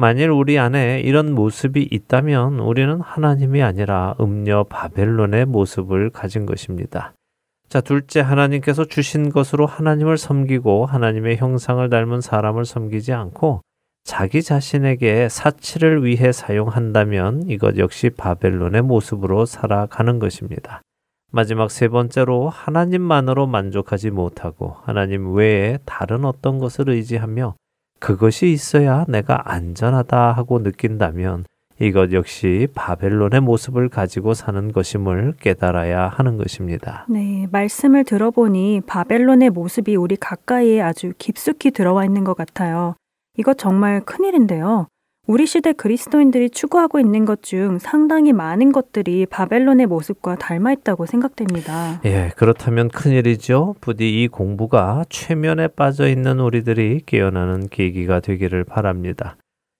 [0.00, 7.12] 만일 우리 안에 이런 모습이 있다면 우리는 하나님이 아니라 음녀 바벨론의 모습을 가진 것입니다.
[7.68, 13.60] 자, 둘째, 하나님께서 주신 것으로 하나님을 섬기고 하나님의 형상을 닮은 사람을 섬기지 않고
[14.02, 20.80] 자기 자신에게 사치를 위해 사용한다면 이것 역시 바벨론의 모습으로 살아가는 것입니다.
[21.30, 27.54] 마지막 세 번째로 하나님만으로 만족하지 못하고 하나님 외에 다른 어떤 것을 의지하며
[28.00, 31.44] 그것이 있어야 내가 안전하다 하고 느낀다면
[31.78, 37.06] 이것 역시 바벨론의 모습을 가지고 사는 것임을 깨달아야 하는 것입니다.
[37.08, 42.96] 네, 말씀을 들어보니 바벨론의 모습이 우리 가까이에 아주 깊숙이 들어와 있는 것 같아요.
[43.38, 44.88] 이것 정말 큰일인데요.
[45.30, 52.00] 우리 시대 그리스도인들이 추구하고 있는 것 중 상당히 많은 것들이 바벨론의 모습과 닮아 있다고 생각됩니다.
[52.04, 53.76] 예, 그렇다면 큰일이죠.
[53.80, 59.36] 부디 이 공부가 최면에 빠져 있는 우리들이 깨어나는 계기가 되기를 바랍니다.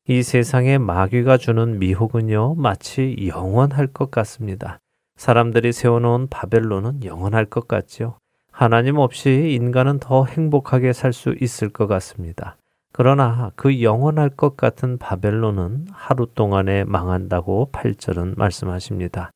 [0.07, 4.79] 이 세상에 마귀가 주는 미혹은요, 마치 영원할 것 같습니다.
[5.17, 8.19] 사람들이 세워놓은 바벨론은 영원할 것 같죠.
[8.53, 12.57] 하나님 없이 인간은 더 행복하게 살 수 있을 것 같습니다.
[12.93, 19.31] 그러나 그 영원할 것 같은 바벨론은 하루 동안에 망한다고 8절은 말씀하십니다.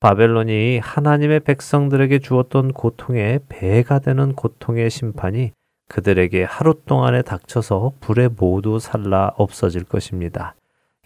[0.00, 5.52] 바벨론이 하나님의 백성들에게 주었던 고통에 배가 되는 고통의 심판이
[5.88, 10.54] 그들에게 하루 동안에 닥쳐서 불에 모두 살라 없어질 것입니다.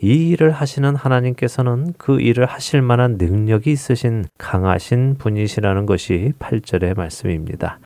[0.02, 7.78] 이 일을 하시는 하나님께서는 그 일을 하실 만한 능력이 있으신 강하신 분이시라는 것이 8절의 말씀입니다.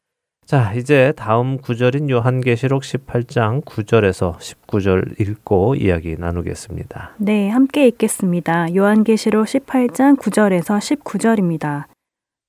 [0.45, 7.13] 자, 이제 다음 구절인 요한계시록 18장 9절에서 19절 읽고 이야기 나누겠습니다.
[7.19, 8.75] 네, 함께 읽겠습니다.
[8.75, 11.85] 요한계시록 18장 9절에서 19절입니다.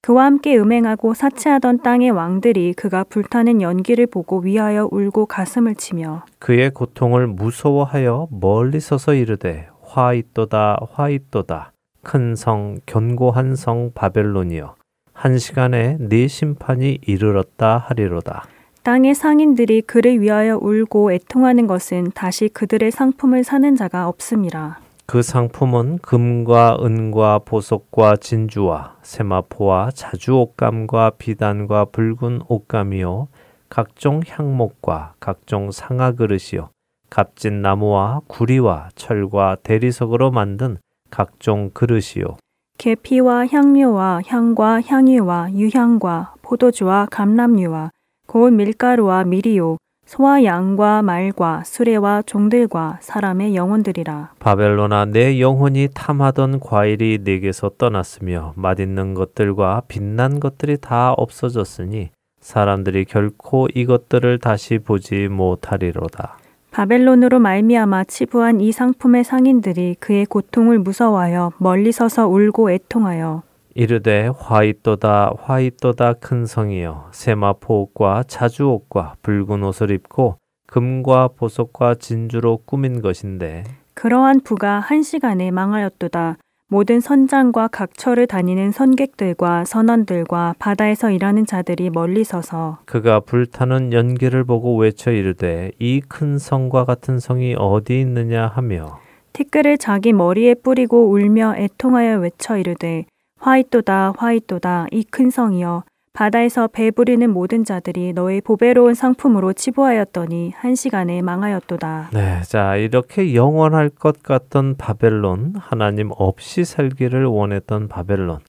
[0.01, 6.71] 그와 함께 음행하고 사치하던 땅의 왕들이 그가 불타는 연기를 보고 위하여 울고 가슴을 치며 그의
[6.71, 11.71] 고통을 무서워하여 멀리 서서 이르되 화 있도다 화 있도다
[12.03, 14.75] 큰 성 견고한 성 바벨론이여
[15.15, 18.45] 한 시간에 네 심판이 이르렀다 하리로다.
[18.83, 24.77] 땅의 상인들이 그를 위하여 울고 애통하는 것은 다시 그들의 상품을 사는 자가 없음이라.
[25.07, 33.27] 그 상품은 금과 은과 보석과 진주와 세마포와 자주 옷감과 비단과 붉은 옷감이요
[33.69, 36.69] 각종 향목과 각종 상아 그릇이요
[37.09, 40.77] 값진 나무와 구리와 철과 대리석으로 만든
[41.11, 42.37] 각종 그릇이요
[42.77, 47.91] 계피와 향료와 향과 향유와 유향과 포도주와 감람류와
[48.27, 54.33] 고운 밀가루와 미리요 소와 양과 말과 수레와 종들과 사람의 영혼들이라.
[54.37, 63.67] 바벨로나 내 영혼이 탐하던 과일이 내게서 떠났으며 맛있는 것들과 빛난 것들이 다 없어졌으니 사람들이 결코
[63.73, 66.37] 이것들을 다시 보지 못하리로다.
[66.75, 73.43] 바벨론으로 말미암아 치부한 이 상품의 상인들이 그의 고통을 무서워하여 멀리 서서 울고 애통하여
[73.75, 83.63] 이르되 화이또다 화이또다 큰 성이여 세마포옷과 자주옷과 붉은 옷을 입고 금과 보석과 진주로 꾸민 것인데
[83.93, 86.35] 그러한 부가 한 시간에 망하였도다.
[86.67, 94.75] 모든 선장과 각처를 다니는 선객들과 선원들과 바다에서 일하는 자들이 멀리 서서 그가 불타는 연기를 보고
[94.77, 98.47] 외쳐 이르되 이 큰 성과 같은 성이 어디 있느냐?
[98.47, 98.99] 하며
[99.33, 103.05] 티끌을 자기 머리에 뿌리고 울며 애통하여 외쳐 이르되
[103.39, 105.83] 화이또다 화이또다 이 큰 성이여
[106.15, 112.11] 바다에서 배 부리는 모든 자들이 너의 보배로운 상품으로 치부하였더니 한 시간에 망하였도다.
[112.13, 118.39] 네, 자 이렇게 영원할 것 같던 바벨론, 하나님 없이 살기를 원했던 바벨론,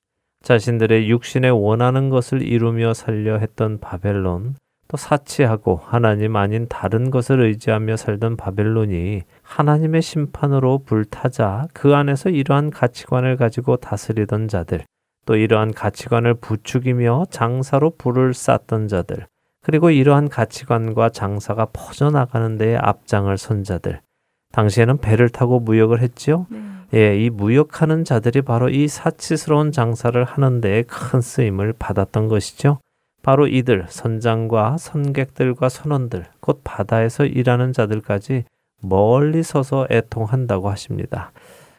[0.42, 4.54] 자신들의 육신에 원하는 것을 이루며 살려 했던 바벨론,
[4.86, 12.70] 또 사치하고 하나님 아닌 다른 것을 의지하며 살던 바벨론이 하나님의 심판으로 불타자 그 안에서 이러한
[12.70, 14.84] 가치관을 가지고 다스리던 자들,
[15.26, 19.26] 또 이러한 가치관을 부추기며 장사로 불을 쌌던 자들,
[19.60, 24.00] 그리고 이러한 가치관과 장사가 퍼져나가는 데에 앞장을 선 자들.
[24.52, 26.46] 당시에는 배를 타고 무역을 했지요.
[26.48, 26.60] 네.
[26.94, 32.78] 예, 이 무역하는 자들이 바로 이 사치스러운 장사를 하는 데에 큰 쓰임을 받았던 것이죠.
[33.22, 38.44] 바로 이들 선장과 선객들과 선원들 곧 바다에서 일하는 자들까지
[38.82, 41.32] 멀리 서서 애통한다고 하십니다.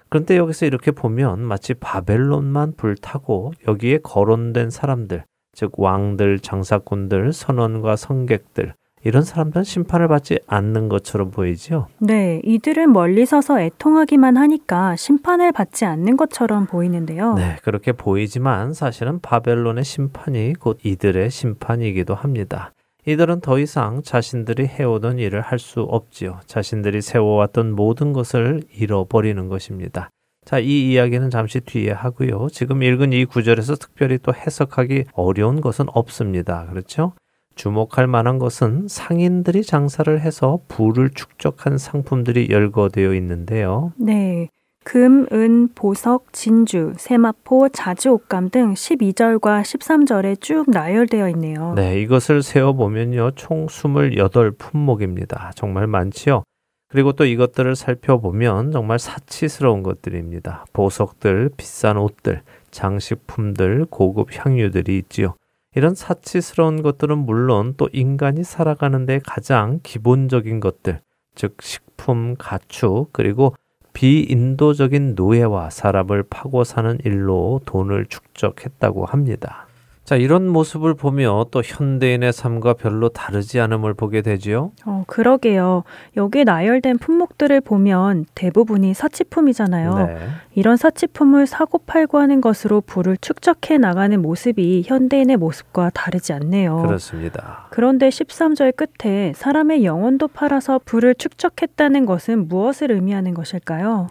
[0.09, 8.73] 그런데 여기서 이렇게 보면 마치 바벨론만 불타고 여기에 거론된 사람들, 즉 왕들, 장사꾼들, 선원과 성객들
[9.03, 11.87] 이런 사람들은 심판을 받지 않는 것처럼 보이지요.
[11.99, 17.35] 네, 이들은 멀리 서서 애통하기만 하니까 심판을 받지 않는 것처럼 보이는데요.
[17.35, 22.73] 네, 그렇게 보이지만 사실은 바벨론의 심판이 곧 이들의 심판이기도 합니다.
[23.07, 26.41] 이들은 더 이상 자신들이 해오던 일을 할 수 없지요.
[26.45, 30.09] 자신들이 세워왔던 모든 것을 잃어버리는 것입니다.
[30.45, 32.47] 자, 이 이야기는 잠시 뒤에 하고요.
[32.51, 36.67] 지금 읽은 이 구절에서 특별히 또 해석하기 어려운 것은 없습니다.
[36.69, 37.13] 그렇죠?
[37.55, 43.93] 주목할 만한 것은 상인들이 장사를 해서 부를 축적한 상품들이 열거되어 있는데요.
[43.97, 44.49] 네.
[44.87, 51.73] 금, 은, 보석, 진주, 세마포, 자주옷감 등 12절과 13절에 쭉 나열되어 있네요.
[51.75, 53.31] 네, 이것을 세어보면요.
[53.35, 55.53] 총 28품목입니다.
[55.55, 56.43] 정말 많지요.
[56.87, 60.63] 그리고 또 이것들을 살펴보면 정말 사치스러운 것들입니다.
[60.71, 65.35] 보석들, 비싼 옷들, 장식품들, 고급 향유들이 있지요.
[65.75, 71.01] 이런 사치스러운 것들은 물론 또 인간이 살아가는데 가장 기본적인 것들,
[71.35, 73.53] 즉 식품, 가축, 그리고
[73.97, 79.66] 비인도적인 노예와 사람을 파고 사는 일로 돈을 축적했다고 합니다.
[80.07, 84.71] 자, 이런 모습을 보며 또 현대인의 삶과 별로 다르지 않음을 보게 되지요.
[84.85, 85.83] 어, 그러게요.
[86.15, 89.97] 여기 나열된 품목들을 보면 대부분이 사치품이잖아요.
[89.97, 90.17] 네.
[90.55, 96.83] 이런 사치품을 사고 팔고 하는 것으로 부를 축적해 나가는 모습이 현대인의 모습과 다르지 않네요.
[96.83, 97.67] 그렇습니다.
[97.71, 104.07] 그런데 13절 끝에 사람의 영혼도 팔아서 부를 축적했다는 것은 무엇을 의미하는 것일까요?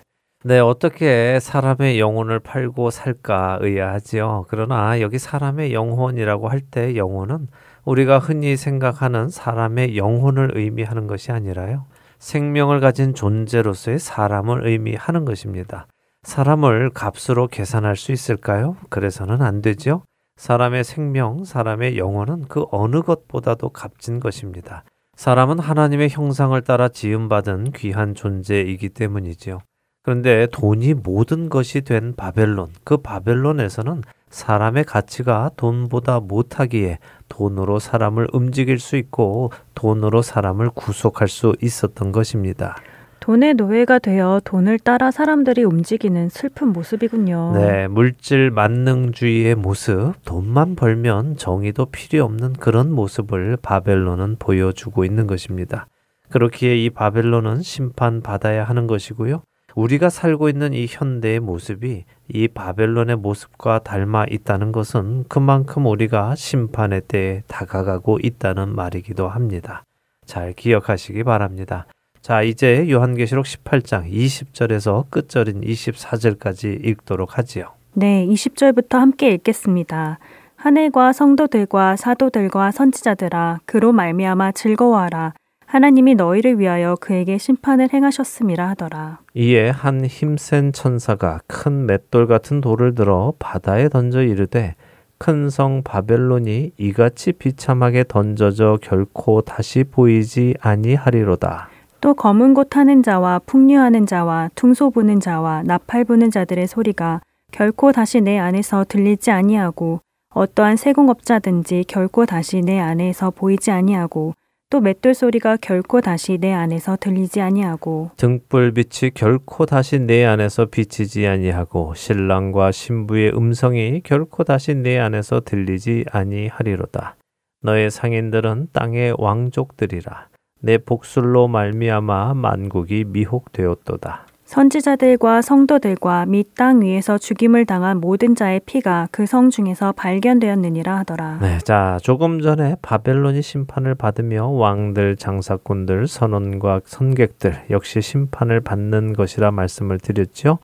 [0.47, 4.45] 네, 어떻게 사람의 영혼을 팔고 살까 의아하지요.
[4.47, 7.49] 그러나 여기 사람의 영혼이라고 할 때 영혼은
[7.85, 11.87] 우리가 흔히 생각하는 사람의 영혼을 의미하는 것이 아니라요.
[12.21, 15.89] 생명을 가진 존재로서의 사람을 의미하는 것입니다.
[16.23, 18.77] 사람을 값으로 계산할 수 있을까요?
[18.89, 20.05] 그래서는 안 되죠.
[20.37, 24.85] 사람의 생명, 사람의 영혼은 그 어느 것보다도 값진 것입니다.
[25.17, 29.59] 사람은 하나님의 형상을 따라 지음받은 귀한 존재이기 때문이지요.
[30.07, 36.99] 그런데 돈이 모든 것이 된 바벨론, 그 바벨론에서는 사람의 가치가 돈보다 못하기에
[37.29, 42.77] 돈으로 사람을 움직일 수 있고 돈으로 사람을 구속할 수 있었던 것입니다.
[43.19, 47.55] 돈의 노예가 되어 돈을 따라 사람들이 움직이는 슬픈 모습이군요.
[47.57, 55.89] 네, 물질 만능주의의 모습, 돈만 벌면 정의도 필요 없는 그런 모습을 바벨론은 보여주고 있는 것입니다.
[56.31, 59.43] 그렇기에 이 바벨론은 심판받아야 하는 것이고요.
[59.77, 67.03] 우리가 살고 있는 이 현대의 모습이 이 바벨론의 모습과 닮아 있다는 것은 그만큼 우리가 심판의
[67.03, 69.85] 때에 다가가고 있다는 말이기도 합니다.
[70.25, 71.87] 잘 기억하시기 바랍니다.
[72.23, 77.73] 자, 이제 요한계시록 18장 20절에서 끝절인 24절까지 읽도록 하지요.
[77.93, 80.19] 네, 20절부터 함께 읽겠습니다.
[80.57, 85.35] 하늘과 성도들과 사도들과 선지자들아 그로 말미암아 즐거워하라
[85.67, 89.19] 하나님이 너희를 위하여 그에게 심판을 행하셨음이라 하더라.
[89.35, 94.75] 이에 한 힘센 천사가 큰 맷돌 같은 돌을 들어 바다에 던져 이르되
[95.19, 101.69] 큰 성 바벨론이 이같이 비참하게 던져져 결코 다시 보이지 아니하리로다.
[102.01, 107.91] 또 검은 곳 하는 자와 풍류하는 자와 퉁소 부는 자와 나팔 부는 자들의 소리가 결코
[107.93, 110.01] 다시 내 안에서 들리지 아니하고
[110.35, 114.35] 어떠한 세공업자든지 결코 다시 내 안에서 보이지 아니하고
[114.77, 121.27] 또 맷돌 소리가 결코 다시 내 안에서 들리지 아니하고 등불빛이 결코 다시 내 안에서 비치지
[121.27, 127.17] 아니하고 신랑과 신부의 음성이 결코 다시 내 안에서 들리지 아니하리로다.
[127.63, 130.29] 너의 상인들은 땅의 왕족들이라.
[130.61, 134.27] 내 복술로 말미암아 만국이 미혹되었도다.
[134.47, 141.39] 선지자들과 성도들과 및 땅 위에서 죽임을 당한 모든 자의 피가 그 성 중에서 발견되었느니라 하더라.
[141.43, 149.51] 네, 자 조금 전에 바벨론이 심판을 받으며 왕들, 장사꾼들, 선원과 선객들 역시 심판을 받는 것이라
[149.51, 150.61] 말씀을 드렸죠.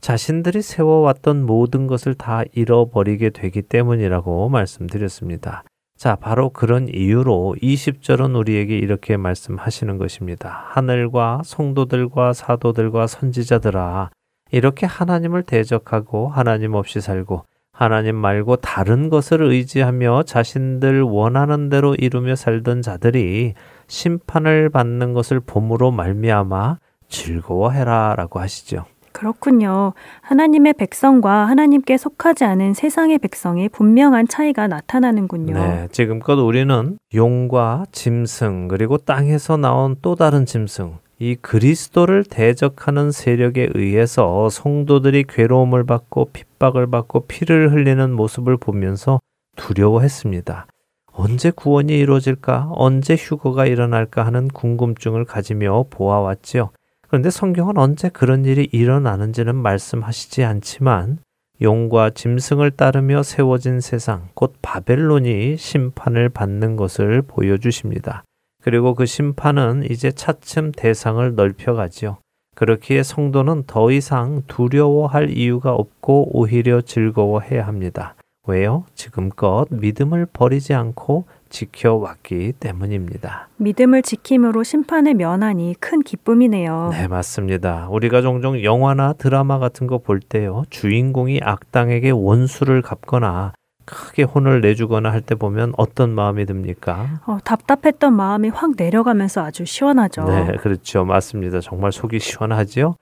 [0.00, 5.64] 자신들이 세워왔던 모든 것을 다 잃어버리게 되기 때문이라고 말씀드렸습니다.
[5.96, 10.66] 자, 바로 그런 이유로 20절은 우리에게 이렇게 말씀하시는 것입니다.
[10.68, 14.10] 하늘과 성도들과 사도들과 선지자들아,
[14.52, 22.34] 이렇게 하나님을 대적하고 하나님 없이 살고 하나님 말고 다른 것을 의지하며 자신들 원하는 대로 이루며
[22.36, 23.54] 살던 자들이
[23.86, 26.78] 심판을 받는 것을 봄으로 말미암아
[27.08, 28.84] 즐거워해라라고 하시죠.
[29.16, 29.94] 그렇군요.
[30.20, 35.54] 하나님의 백성과 하나님께 속하지 않은 세상의 백성의 분명한 차이가 나타나는군요.
[35.54, 43.70] 네, 지금껏 우리는 용과 짐승 그리고 땅에서 나온 또 다른 짐승 이 그리스도를 대적하는 세력에
[43.74, 49.18] 의해서 성도들이 괴로움을 받고 핍박을 받고 피를 흘리는 모습을 보면서
[49.56, 50.66] 두려워했습니다.
[51.12, 52.68] 언제 구원이 이루어질까?
[52.72, 56.68] 언제 휴거가 일어날까 하는 궁금증을 가지며 보아왔지요.
[57.16, 61.16] 그런데 성경은 언제 그런 일이 일어나는지는 말씀하시지 않지만
[61.62, 68.22] 용과 짐승을 따르며 세워진 세상, 곧 바벨론이 심판을 받는 것을 보여주십니다.
[68.62, 72.18] 그리고 그 심판은 이제 차츰 대상을 넓혀가지요.
[72.54, 78.14] 그렇기에 성도는 더 이상 두려워할 이유가 없고 오히려 즐거워해야 합니다.
[78.46, 78.84] 왜요?
[78.94, 83.48] 지금껏 믿음을 버리지 않고 지켜왔기 때문입니다.
[83.56, 86.90] 믿음을 지킴으로 심판을 면하니 큰 기쁨이네요.
[86.92, 87.88] 네, 맞습니다.
[87.90, 90.62] 우리가 종종 영화나 드라마 같은 거 볼 때요.
[90.70, 93.52] 주인공이 악당에게 원수를 갚거나
[93.86, 97.20] 크게 혼을 내주거나 할 때 보면 어떤 마음이 듭니까?
[97.26, 100.24] 어, 답답했던 마음이 확 내려가면서 아주 시원하죠.
[100.24, 101.04] 네, 그렇죠.
[101.04, 101.60] 맞습니다.
[101.60, 102.96] 정말 속이 시원하지요.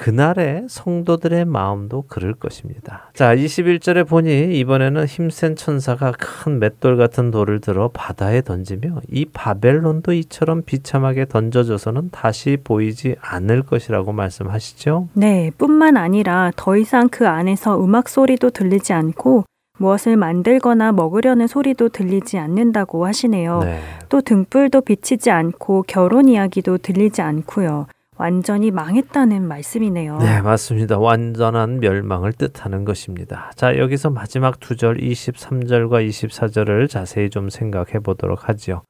[0.00, 3.10] 그날의 성도들의 마음도 그럴 것입니다.
[3.12, 10.14] 자, 21절에 보니 이번에는 힘센 천사가 큰 맷돌 같은 돌을 들어 바다에 던지며 이 바벨론도
[10.14, 15.08] 이처럼 비참하게 던져져서는 다시 보이지 않을 것이라고 말씀하시죠?
[15.12, 19.44] 네, 뿐만 아니라 더 이상 그 안에서 음악 소리도 들리지 않고
[19.76, 23.60] 무엇을 만들거나 먹으려는 소리도 들리지 않는다고 하시네요.
[23.64, 23.80] 네.
[24.08, 27.86] 또 등불도 비치지 않고 결혼 이야기도 들리지 않고요.
[28.24, 30.18] 완전히 망했다는 말씀이네요.
[30.18, 30.98] 네, 맞습니다.
[30.98, 33.50] 완전한 멸망을 뜻하는 것입니다.
[33.56, 38.82] 자, 여기서 마지막 두 절 23절과 24절을 자세히 좀 생각해 보도록 하지요.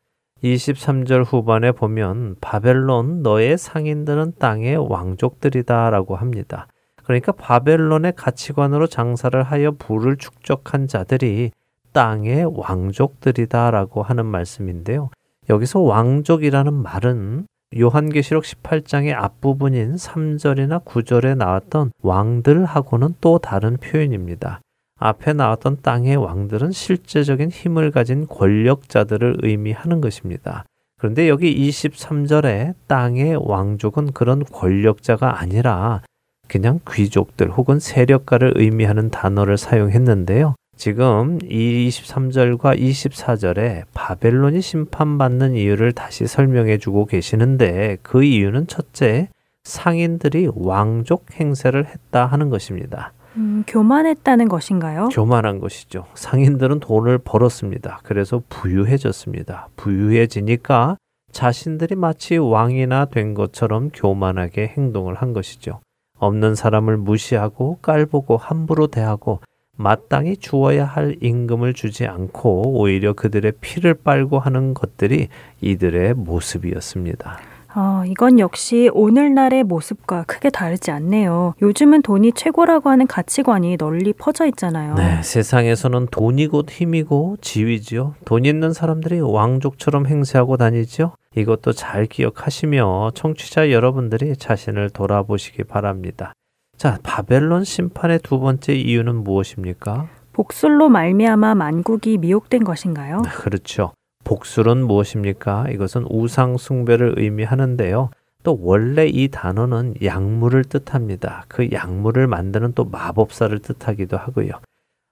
[0.42, 6.66] 23절 후반에 보면 바벨론 너의 상인들은 땅의 왕족들이다라고 합니다.
[7.04, 11.52] 그러니까 바벨론의 가치관으로 장사를 하여 부를 축적한 자들이
[11.92, 15.10] 땅의 왕족들이다라고 하는 말씀인데요.
[15.48, 17.46] 여기서 왕족이라는 말은
[17.78, 24.60] 요한계시록 18장의 앞부분인 3절이나 9절에 나왔던 왕들하고는 또 다른 표현입니다.
[24.98, 30.64] 앞에 나왔던 땅의 왕들은 실제적인 힘을 가진 권력자들을 의미하는 것입니다.
[30.98, 36.02] 그런데 여기 23절에 땅의 왕족은 그런 권력자가 아니라
[36.48, 40.56] 그냥 귀족들 혹은 세력가를 의미하는 단어를 사용했는데요.
[40.80, 49.28] 지금 이 23절과 24절에 바벨론이 심판받는 이유를 다시 설명해 주고 계시는데 그 이유는 첫째,
[49.64, 53.12] 상인들이 왕족 행세를 했다 하는 것입니다.
[53.36, 55.10] 음, 교만했다는 것인가요?
[55.10, 56.06] 교만한 것이죠.
[56.14, 58.00] 상인들은 돈을 벌었습니다.
[58.02, 59.68] 그래서 부유해졌습니다.
[59.76, 60.96] 부유해지니까
[61.30, 65.80] 자신들이 마치 왕이나 된 것처럼 교만하게 행동을 한 것이죠.
[66.16, 69.40] 없는 사람을 무시하고 깔보고 함부로 대하고
[69.80, 75.28] 마땅히 주어야 할 임금을 주지 않고 오히려 그들의 피를 빨고 하는 것들이
[75.62, 77.38] 이들의 모습이었습니다.
[77.72, 81.54] 아, 이건 역시 오늘날의 모습과 크게 다르지 않네요.
[81.62, 84.96] 요즘은 돈이 최고라고 하는 가치관이 널리 퍼져 있잖아요.
[84.96, 88.16] 네, 세상에서는 돈이 곧 힘이고 지위지요.
[88.24, 91.12] 돈 있는 사람들이 왕족처럼 행세하고 다니죠.
[91.36, 96.32] 이것도 잘 기억하시며 청취자 여러분들이 자신을 돌아보시기 바랍니다.
[96.80, 100.08] 자, 바벨론 심판의 두 번째 이유는 무엇입니까?
[100.32, 103.20] 복술로 말미암아 만국이 미혹된 것인가요?
[103.36, 103.92] 그렇죠.
[104.24, 105.66] 복술은 무엇입니까?
[105.68, 108.08] 이것은 우상 숭배를 의미하는데요.
[108.44, 111.44] 또 원래 이 단어는 약물을 뜻합니다.
[111.48, 114.52] 그 약물을 만드는 또 마법사를 뜻하기도 하고요.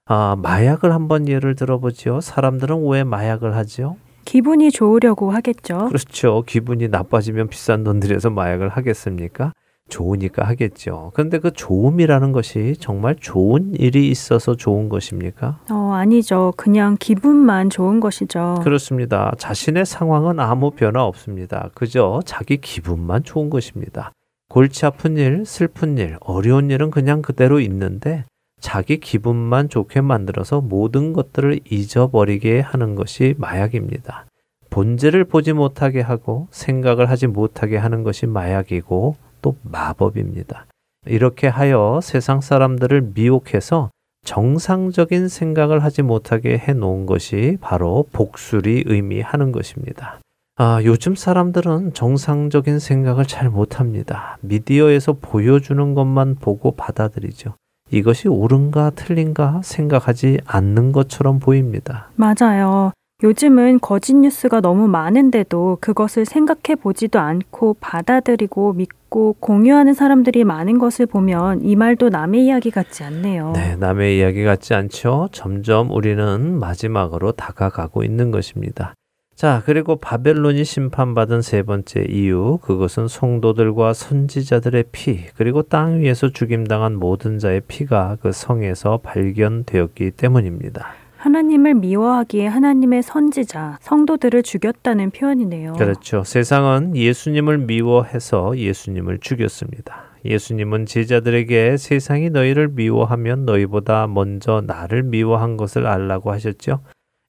[0.07, 2.23] 아, 마약을 한번 예를 들어보죠.
[2.23, 3.99] 사람들은 왜 마약을 하죠?
[4.25, 5.89] 기분이 좋으려고 하겠죠.
[5.89, 6.45] 그렇죠.
[6.47, 9.53] 기분이 나빠지면 비싼 돈 들여서 마약을 하겠습니까?
[9.89, 11.11] 좋으니까 하겠죠.
[11.15, 15.61] 그런데 그 좋음이라는 것이 정말 좋은 일이 있어서 좋은 것입니까?
[15.71, 16.53] 어, 아니죠.
[16.57, 18.61] 그냥 기분만 좋은 것이죠.
[18.63, 19.33] 그렇습니다.
[19.39, 21.71] 자신의 상황은 아무 변화 없습니다.
[21.75, 24.13] 그저 자기 기분만 좋은 것입니다.
[24.49, 28.25] 골치 아픈 일, 슬픈 일, 어려운 일은 그냥 그대로 있는데
[28.61, 34.27] 자기 기분만 좋게 만들어서 모든 것들을 잊어버리게 하는 것이 마약입니다.
[34.71, 40.67] 본질을 보지 못하게 하고 생각을 하지 못하게 하는 것이 마약이고 또 마법입니다.
[41.07, 43.91] 이렇게 하여 세상 사람들을 미혹해서
[44.25, 50.19] 정상적인 생각을 하지 못하게 해 놓은 것이 바로 복술이 의미하는 것입니다.
[50.57, 54.39] 아, 요즘 사람들은 정상적인 생각을 잘 못합니다.
[54.41, 57.55] 미디어에서 보여주는 것만 보고 받아들이죠.
[57.91, 62.11] 이것이 옳은가 틀린가 생각하지 않는 것처럼 보입니다.
[62.17, 62.93] 맞아요.
[63.23, 71.07] 요즘은 거짓 뉴스가 너무 많은데도 그것을 생각해 보지도 않고 받아들이고 믿고 공유하는 사람들이 많은 것을
[71.07, 73.53] 보면 이 말도 남의 이야기 같지 않네요.
[73.55, 75.29] 네, 남의 이야기 같지 않죠.
[75.33, 78.95] 점점 우리는 마지막으로 다가가고 있는 것입니다.
[79.35, 86.97] 자, 그리고 바벨론이 심판받은 세 번째 이유, 그것은 성도들과 선지자들의 피, 그리고 땅 위에서 죽임당한
[86.97, 90.89] 모든 자의 피가 그 성에서 발견되었기 때문입니다.
[91.19, 95.73] 하나님을 미워하기에 하나님의 선지자, 성도들을 죽였다는 표현이네요.
[95.73, 96.23] 그렇죠.
[96.23, 100.05] 세상은 예수님을 미워해서 예수님을 죽였습니다.
[100.25, 106.81] 예수님은 제자들에게 세상이 너희를 미워하면 너희보다 먼저 나를 미워한 것을 알라고 하셨죠.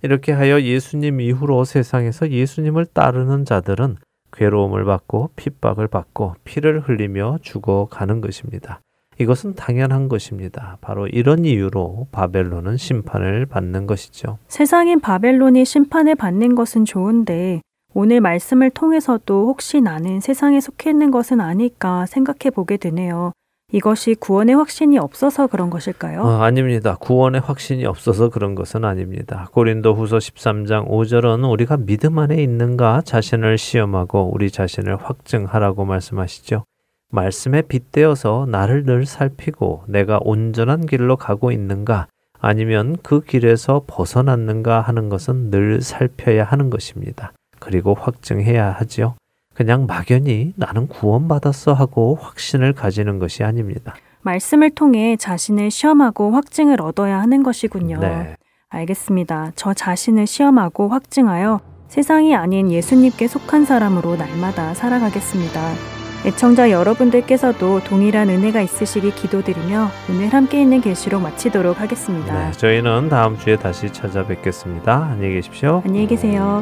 [0.04, 3.98] 이렇게 하여 예수님 이후로 세상에서 예수님을 따르는 자들은
[4.32, 8.82] 괴로움을 받고 핍박을 받고 피를 흘리며 죽어가는 것입니다.
[9.20, 10.78] 이것은 당연한 것입니다.
[10.82, 14.38] 바로 이런 이유로 바벨론은 심판을 받는 것이죠.
[14.48, 17.62] 세상인 바벨론이 심판을 받는 것은 좋은데
[17.94, 23.34] 오늘 말씀을 통해서도 혹시 나는 세상에 속해 있는 것은 아닐까 생각해 보게 되네요.
[23.72, 26.22] 이것이 구원의 확신이 없어서 그런 것일까요?
[26.22, 26.96] 어, 아닙니다.
[27.00, 29.48] 구원의 확신이 없어서 그런 것은 아닙니다.
[29.52, 36.64] 고린도 후서 13장 5절은 우리가 믿음 안에 있는가 자신을 시험하고 우리 자신을 확증하라고 말씀하시죠.
[37.12, 42.08] 말씀에 빗대어서 나를 늘 살피고 내가 온전한 길로 가고 있는가
[42.40, 47.34] 아니면 그 길에서 벗어났는가 하는 것은 늘 살펴야 하는 것입니다.
[47.60, 49.16] 그리고 확증해야 하지요.
[49.54, 53.96] 그냥 막연히 나는 구원받았어 하고 확신을 가지는 것이 아닙니다.
[54.22, 58.00] 말씀을 통해 자신을 시험하고 확증을 얻어야 하는 것이군요.
[58.00, 58.36] 네.
[58.70, 59.52] 알겠습니다.
[59.56, 65.99] 저 자신을 시험하고 확증하여 세상이 아닌 예수님께 속한 사람으로 날마다 살아가겠습니다.
[66.26, 72.48] 애청자 여러분들께서도 동일한 은혜가 있으시기 기도드리며 오늘 함께 있는 계시록 마치도록 하겠습니다.
[72.48, 75.10] 네, 저희는 다음 주에 다시 찾아뵙겠습니다.
[75.12, 75.82] 안녕히 계십시오.
[75.86, 76.62] 안녕히 계세요.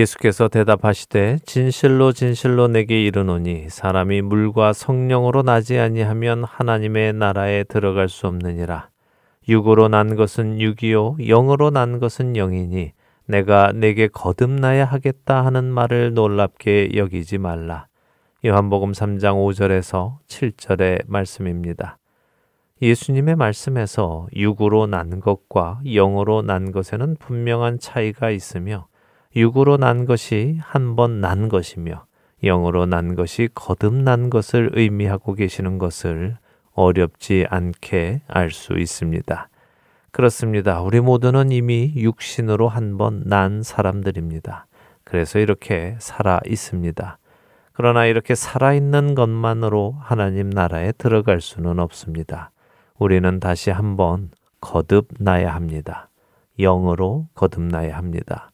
[0.00, 8.26] 예수께서 대답하시되 진실로 진실로 내게 이르노니 사람이 물과 성령으로 나지 아니하면 하나님의 나라에 들어갈 수
[8.26, 8.88] 없느니라.
[9.48, 12.92] 육으로 난 것은 육이요 영으로 난 것은 영이니
[13.26, 17.86] 내가 내게 거듭나야 하겠다 하는 말을 놀랍게 여기지 말라.
[18.44, 21.98] 요한복음 3장 5절에서 7절의 말씀입니다.
[22.80, 28.86] 예수님의 말씀에서 육으로 난 것과 영으로 난 것에는 분명한 차이가 있으며
[29.36, 32.04] 육으로 난 것이 한 번 난 것이며
[32.42, 36.36] 영으로 난 것이 거듭난 것을 의미하고 계시는 것을
[36.72, 39.48] 어렵지 않게 알 수 있습니다.
[40.10, 40.80] 그렇습니다.
[40.80, 44.66] 우리 모두는 이미 육신으로 한 번 난 사람들입니다.
[45.04, 47.18] 그래서 이렇게 살아 있습니다.
[47.72, 52.50] 그러나 이렇게 살아있는 것만으로 하나님 나라에 들어갈 수는 없습니다.
[52.98, 56.08] 우리는 다시 한번 거듭나야 합니다.
[56.58, 58.50] 영으로 거듭나야 합니다.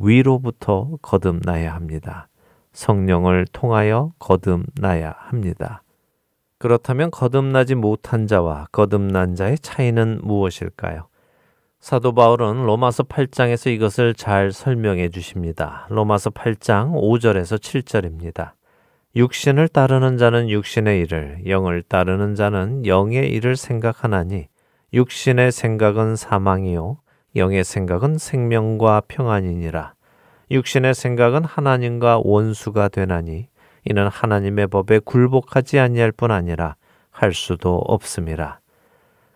[0.00, 2.28] 위로부터 거듭나야 합니다.
[2.72, 5.82] 성령을 통하여 거듭나야 합니다.
[6.58, 11.08] 그렇다면 거듭나지 못한 자와 거듭난 자의 차이는 무엇일까요?
[11.80, 15.86] 사도 바울은 로마서 8장에서 이것을 잘 설명해 주십니다.
[15.88, 18.52] 로마서 8장 5절에서 7절입니다.
[19.16, 24.48] 육신을 따르는 자는 육신의 일을, 영을 따르는 자는 영의 일을 생각하나니
[24.92, 26.98] 육신의 생각은 사망이요
[27.36, 29.94] 영의 생각은 생명과 평안이니라.
[30.50, 33.46] 육신의 생각은 하나님과 원수가 되나니
[33.84, 36.74] 이는 하나님의 법에 굴복하지 아니할 뿐 아니라
[37.10, 38.58] 할 수도 없음이라.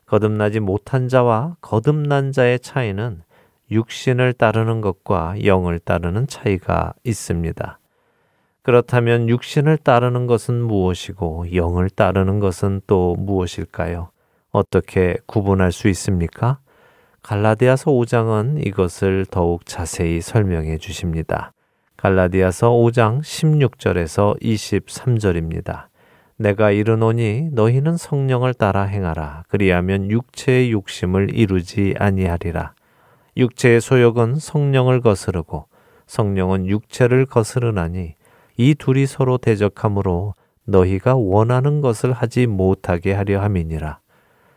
[0.06, 3.22] 거듭나지 못한 자와 거듭난 자의 차이는
[3.70, 7.78] 육신을 따르는 것과 영을 따르는 차이가 있습니다.
[8.62, 14.10] 그렇다면 육신을 따르는 것은 무엇이고 영을 따르는 것은 또 무엇일까요?
[14.50, 16.58] 어떻게 구분할 수 있습니까?
[17.24, 21.54] 갈라디아서 5장은 이것을 더욱 자세히 설명해 주십니다.
[21.96, 25.86] 갈라디아서 5장 16절에서 23절입니다.
[26.36, 29.44] 내가 이르노니 너희는 성령을 따라 행하라.
[29.48, 32.74] 그리하면 육체의 욕심을 이루지 아니하리라.
[33.38, 35.64] 육체의 소욕은 성령을 거스르고
[36.06, 38.16] 성령은 육체를 거스르나니
[38.58, 40.34] 이 둘이 서로 대적하므로
[40.66, 44.03] 너희가 원하는 것을 하지 못하게 하려 함이니라.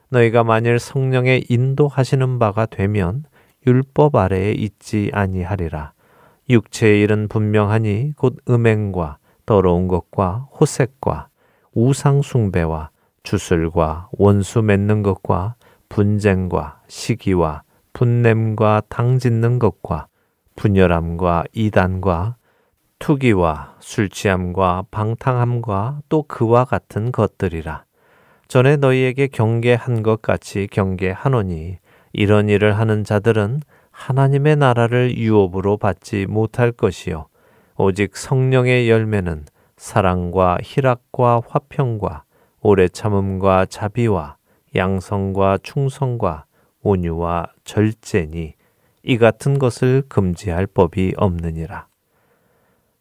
[0.09, 3.25] 너희가 만일 성령의 인도하시는 바가 되면
[3.65, 5.93] 율법 아래에 있지 아니하리라.
[6.49, 11.27] 육체의 일은 분명하니 곧 음행과 더러운 것과 호색과
[11.73, 12.89] 우상 숭배와
[13.23, 15.55] 주술과 원수 맺는 것과
[15.89, 20.07] 분쟁과 시기와 분냄과 당 짓는 것과
[20.55, 22.35] 분열함과 이단과
[22.99, 27.86] 투기와 술 취함과 방탕함과 또 그와 같은 것들이라.
[28.47, 31.77] 전에 너희에게 경계한 것 같이 경계하노니
[32.13, 37.27] 이런 일을 하는 자들은 하나님의 나라를 유업으로 받지 못할 것이요.
[37.77, 39.45] 오직 성령의 열매는
[39.75, 42.23] 사랑과 희락과 화평과
[42.61, 44.37] 오래 참음과 자비와
[44.75, 46.45] 양성과 충성과
[46.81, 48.53] 온유와 절제니
[49.03, 51.87] 이 같은 것을 금지할 법이 없느니라.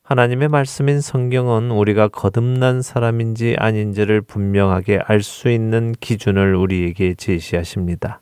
[0.08, 8.20] 하나님의 말씀인 성경은 우리가 거듭난 사람인지 아닌지를 분명하게 알 수 있는 기준을 우리에게 제시하십니다.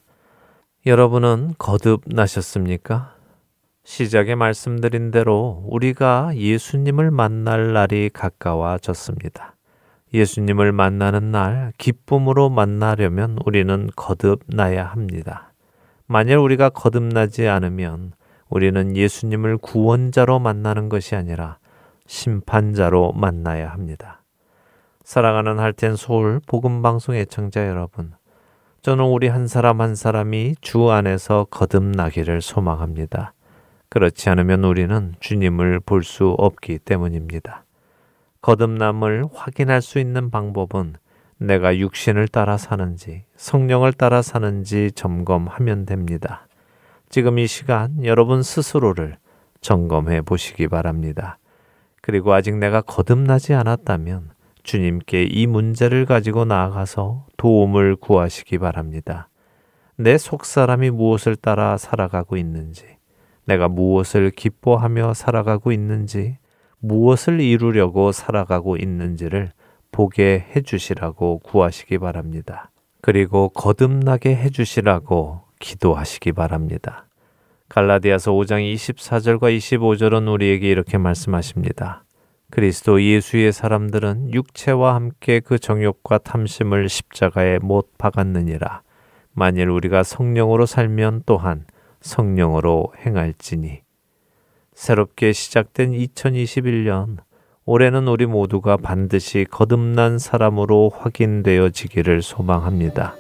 [0.87, 3.17] 여러분은 거듭나셨습니까?
[3.85, 9.55] 시작에 말씀드린 대로 우리가 예수님을 만날 날이 가까워졌습니다.
[10.15, 15.53] 예수님을 만나는 날 기쁨으로 만나려면 우리는 거듭나야 합니다.
[16.07, 18.13] 만일 우리가 거듭나지 않으면
[18.49, 21.59] 우리는 예수님을 구원자로 만나는 것이 아니라
[22.07, 24.23] 심판자로 만나야 합니다.
[25.03, 28.13] 사랑하는 할텐 서울 복음 방송 애청자 여러분,
[28.83, 33.33] 저는 우리 한 사람 한 사람이 주 안에서 거듭나기를 소망합니다.
[33.89, 37.65] 그렇지 않으면 우리는 주님을 볼 수 없기 때문입니다.
[38.43, 40.97] 거듭남을 확인할 수 있는 방법은
[41.39, 46.47] 내가 육신을 따라 사는지 성령을 따라 사는지 점검하면 됩니다.
[47.09, 49.17] 지금 이 시간 여러분 스스로를
[49.61, 51.39] 점검해 보시기 바랍니다.
[52.05, 54.29] 그리고 아직 내가 거듭나지 않았다면
[54.63, 59.31] 주님께 이 문제를 가지고 나아가서 도움을 구하시기 바랍니다.
[59.97, 62.85] 내 속 사람이 무엇을 따라 살아가고 있는지,
[63.47, 66.37] 내가 무엇을 기뻐하며 살아가고 있는지,
[66.79, 69.53] 무엇을 이루려고 살아가고 있는지를
[69.91, 72.71] 보게 해주시라고 구하시기 바랍니다.
[73.01, 77.07] 그리고 거듭나게 해주시라고 기도하시기 바랍니다.
[77.69, 82.05] 갈라디아서 5장 24절과 25절은 우리에게 이렇게 말씀하십니다.
[82.51, 88.83] 그리스도 예수의 사람들은 육체와 함께 그 정욕과 탐심을 십자가에 못 박았느니라.
[89.33, 91.65] 만일 우리가 성령으로 살면 또한
[92.01, 93.81] 성령으로 행할지니.
[94.75, 97.19] 새롭게 시작된 2021년,
[97.65, 103.17] 올해는 우리 모두가 반드시 거듭난 사람으로 확인되어지기를 소망합니다.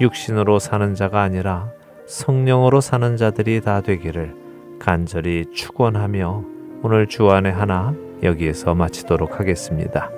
[0.00, 1.72] 육신으로 사는 자가 아니라
[2.08, 4.34] 성령으로 사는 자들이 다 되기를
[4.78, 6.42] 간절히 축원하며
[6.82, 10.10] 오늘 주안의 하나 여기에서 마치도록 하겠습니다.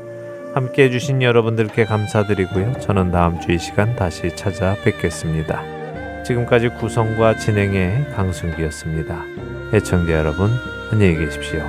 [0.55, 2.79] 함께 해주신 여러분들께 감사드리고요.
[2.81, 6.23] 저는 다음 주 이 시간 다시 찾아뵙겠습니다.
[6.25, 9.25] 지금까지 구성과 진행의 강순기였습니다.
[9.75, 10.51] 애청자 여러분,
[10.93, 11.61] 안녕히 계십시오.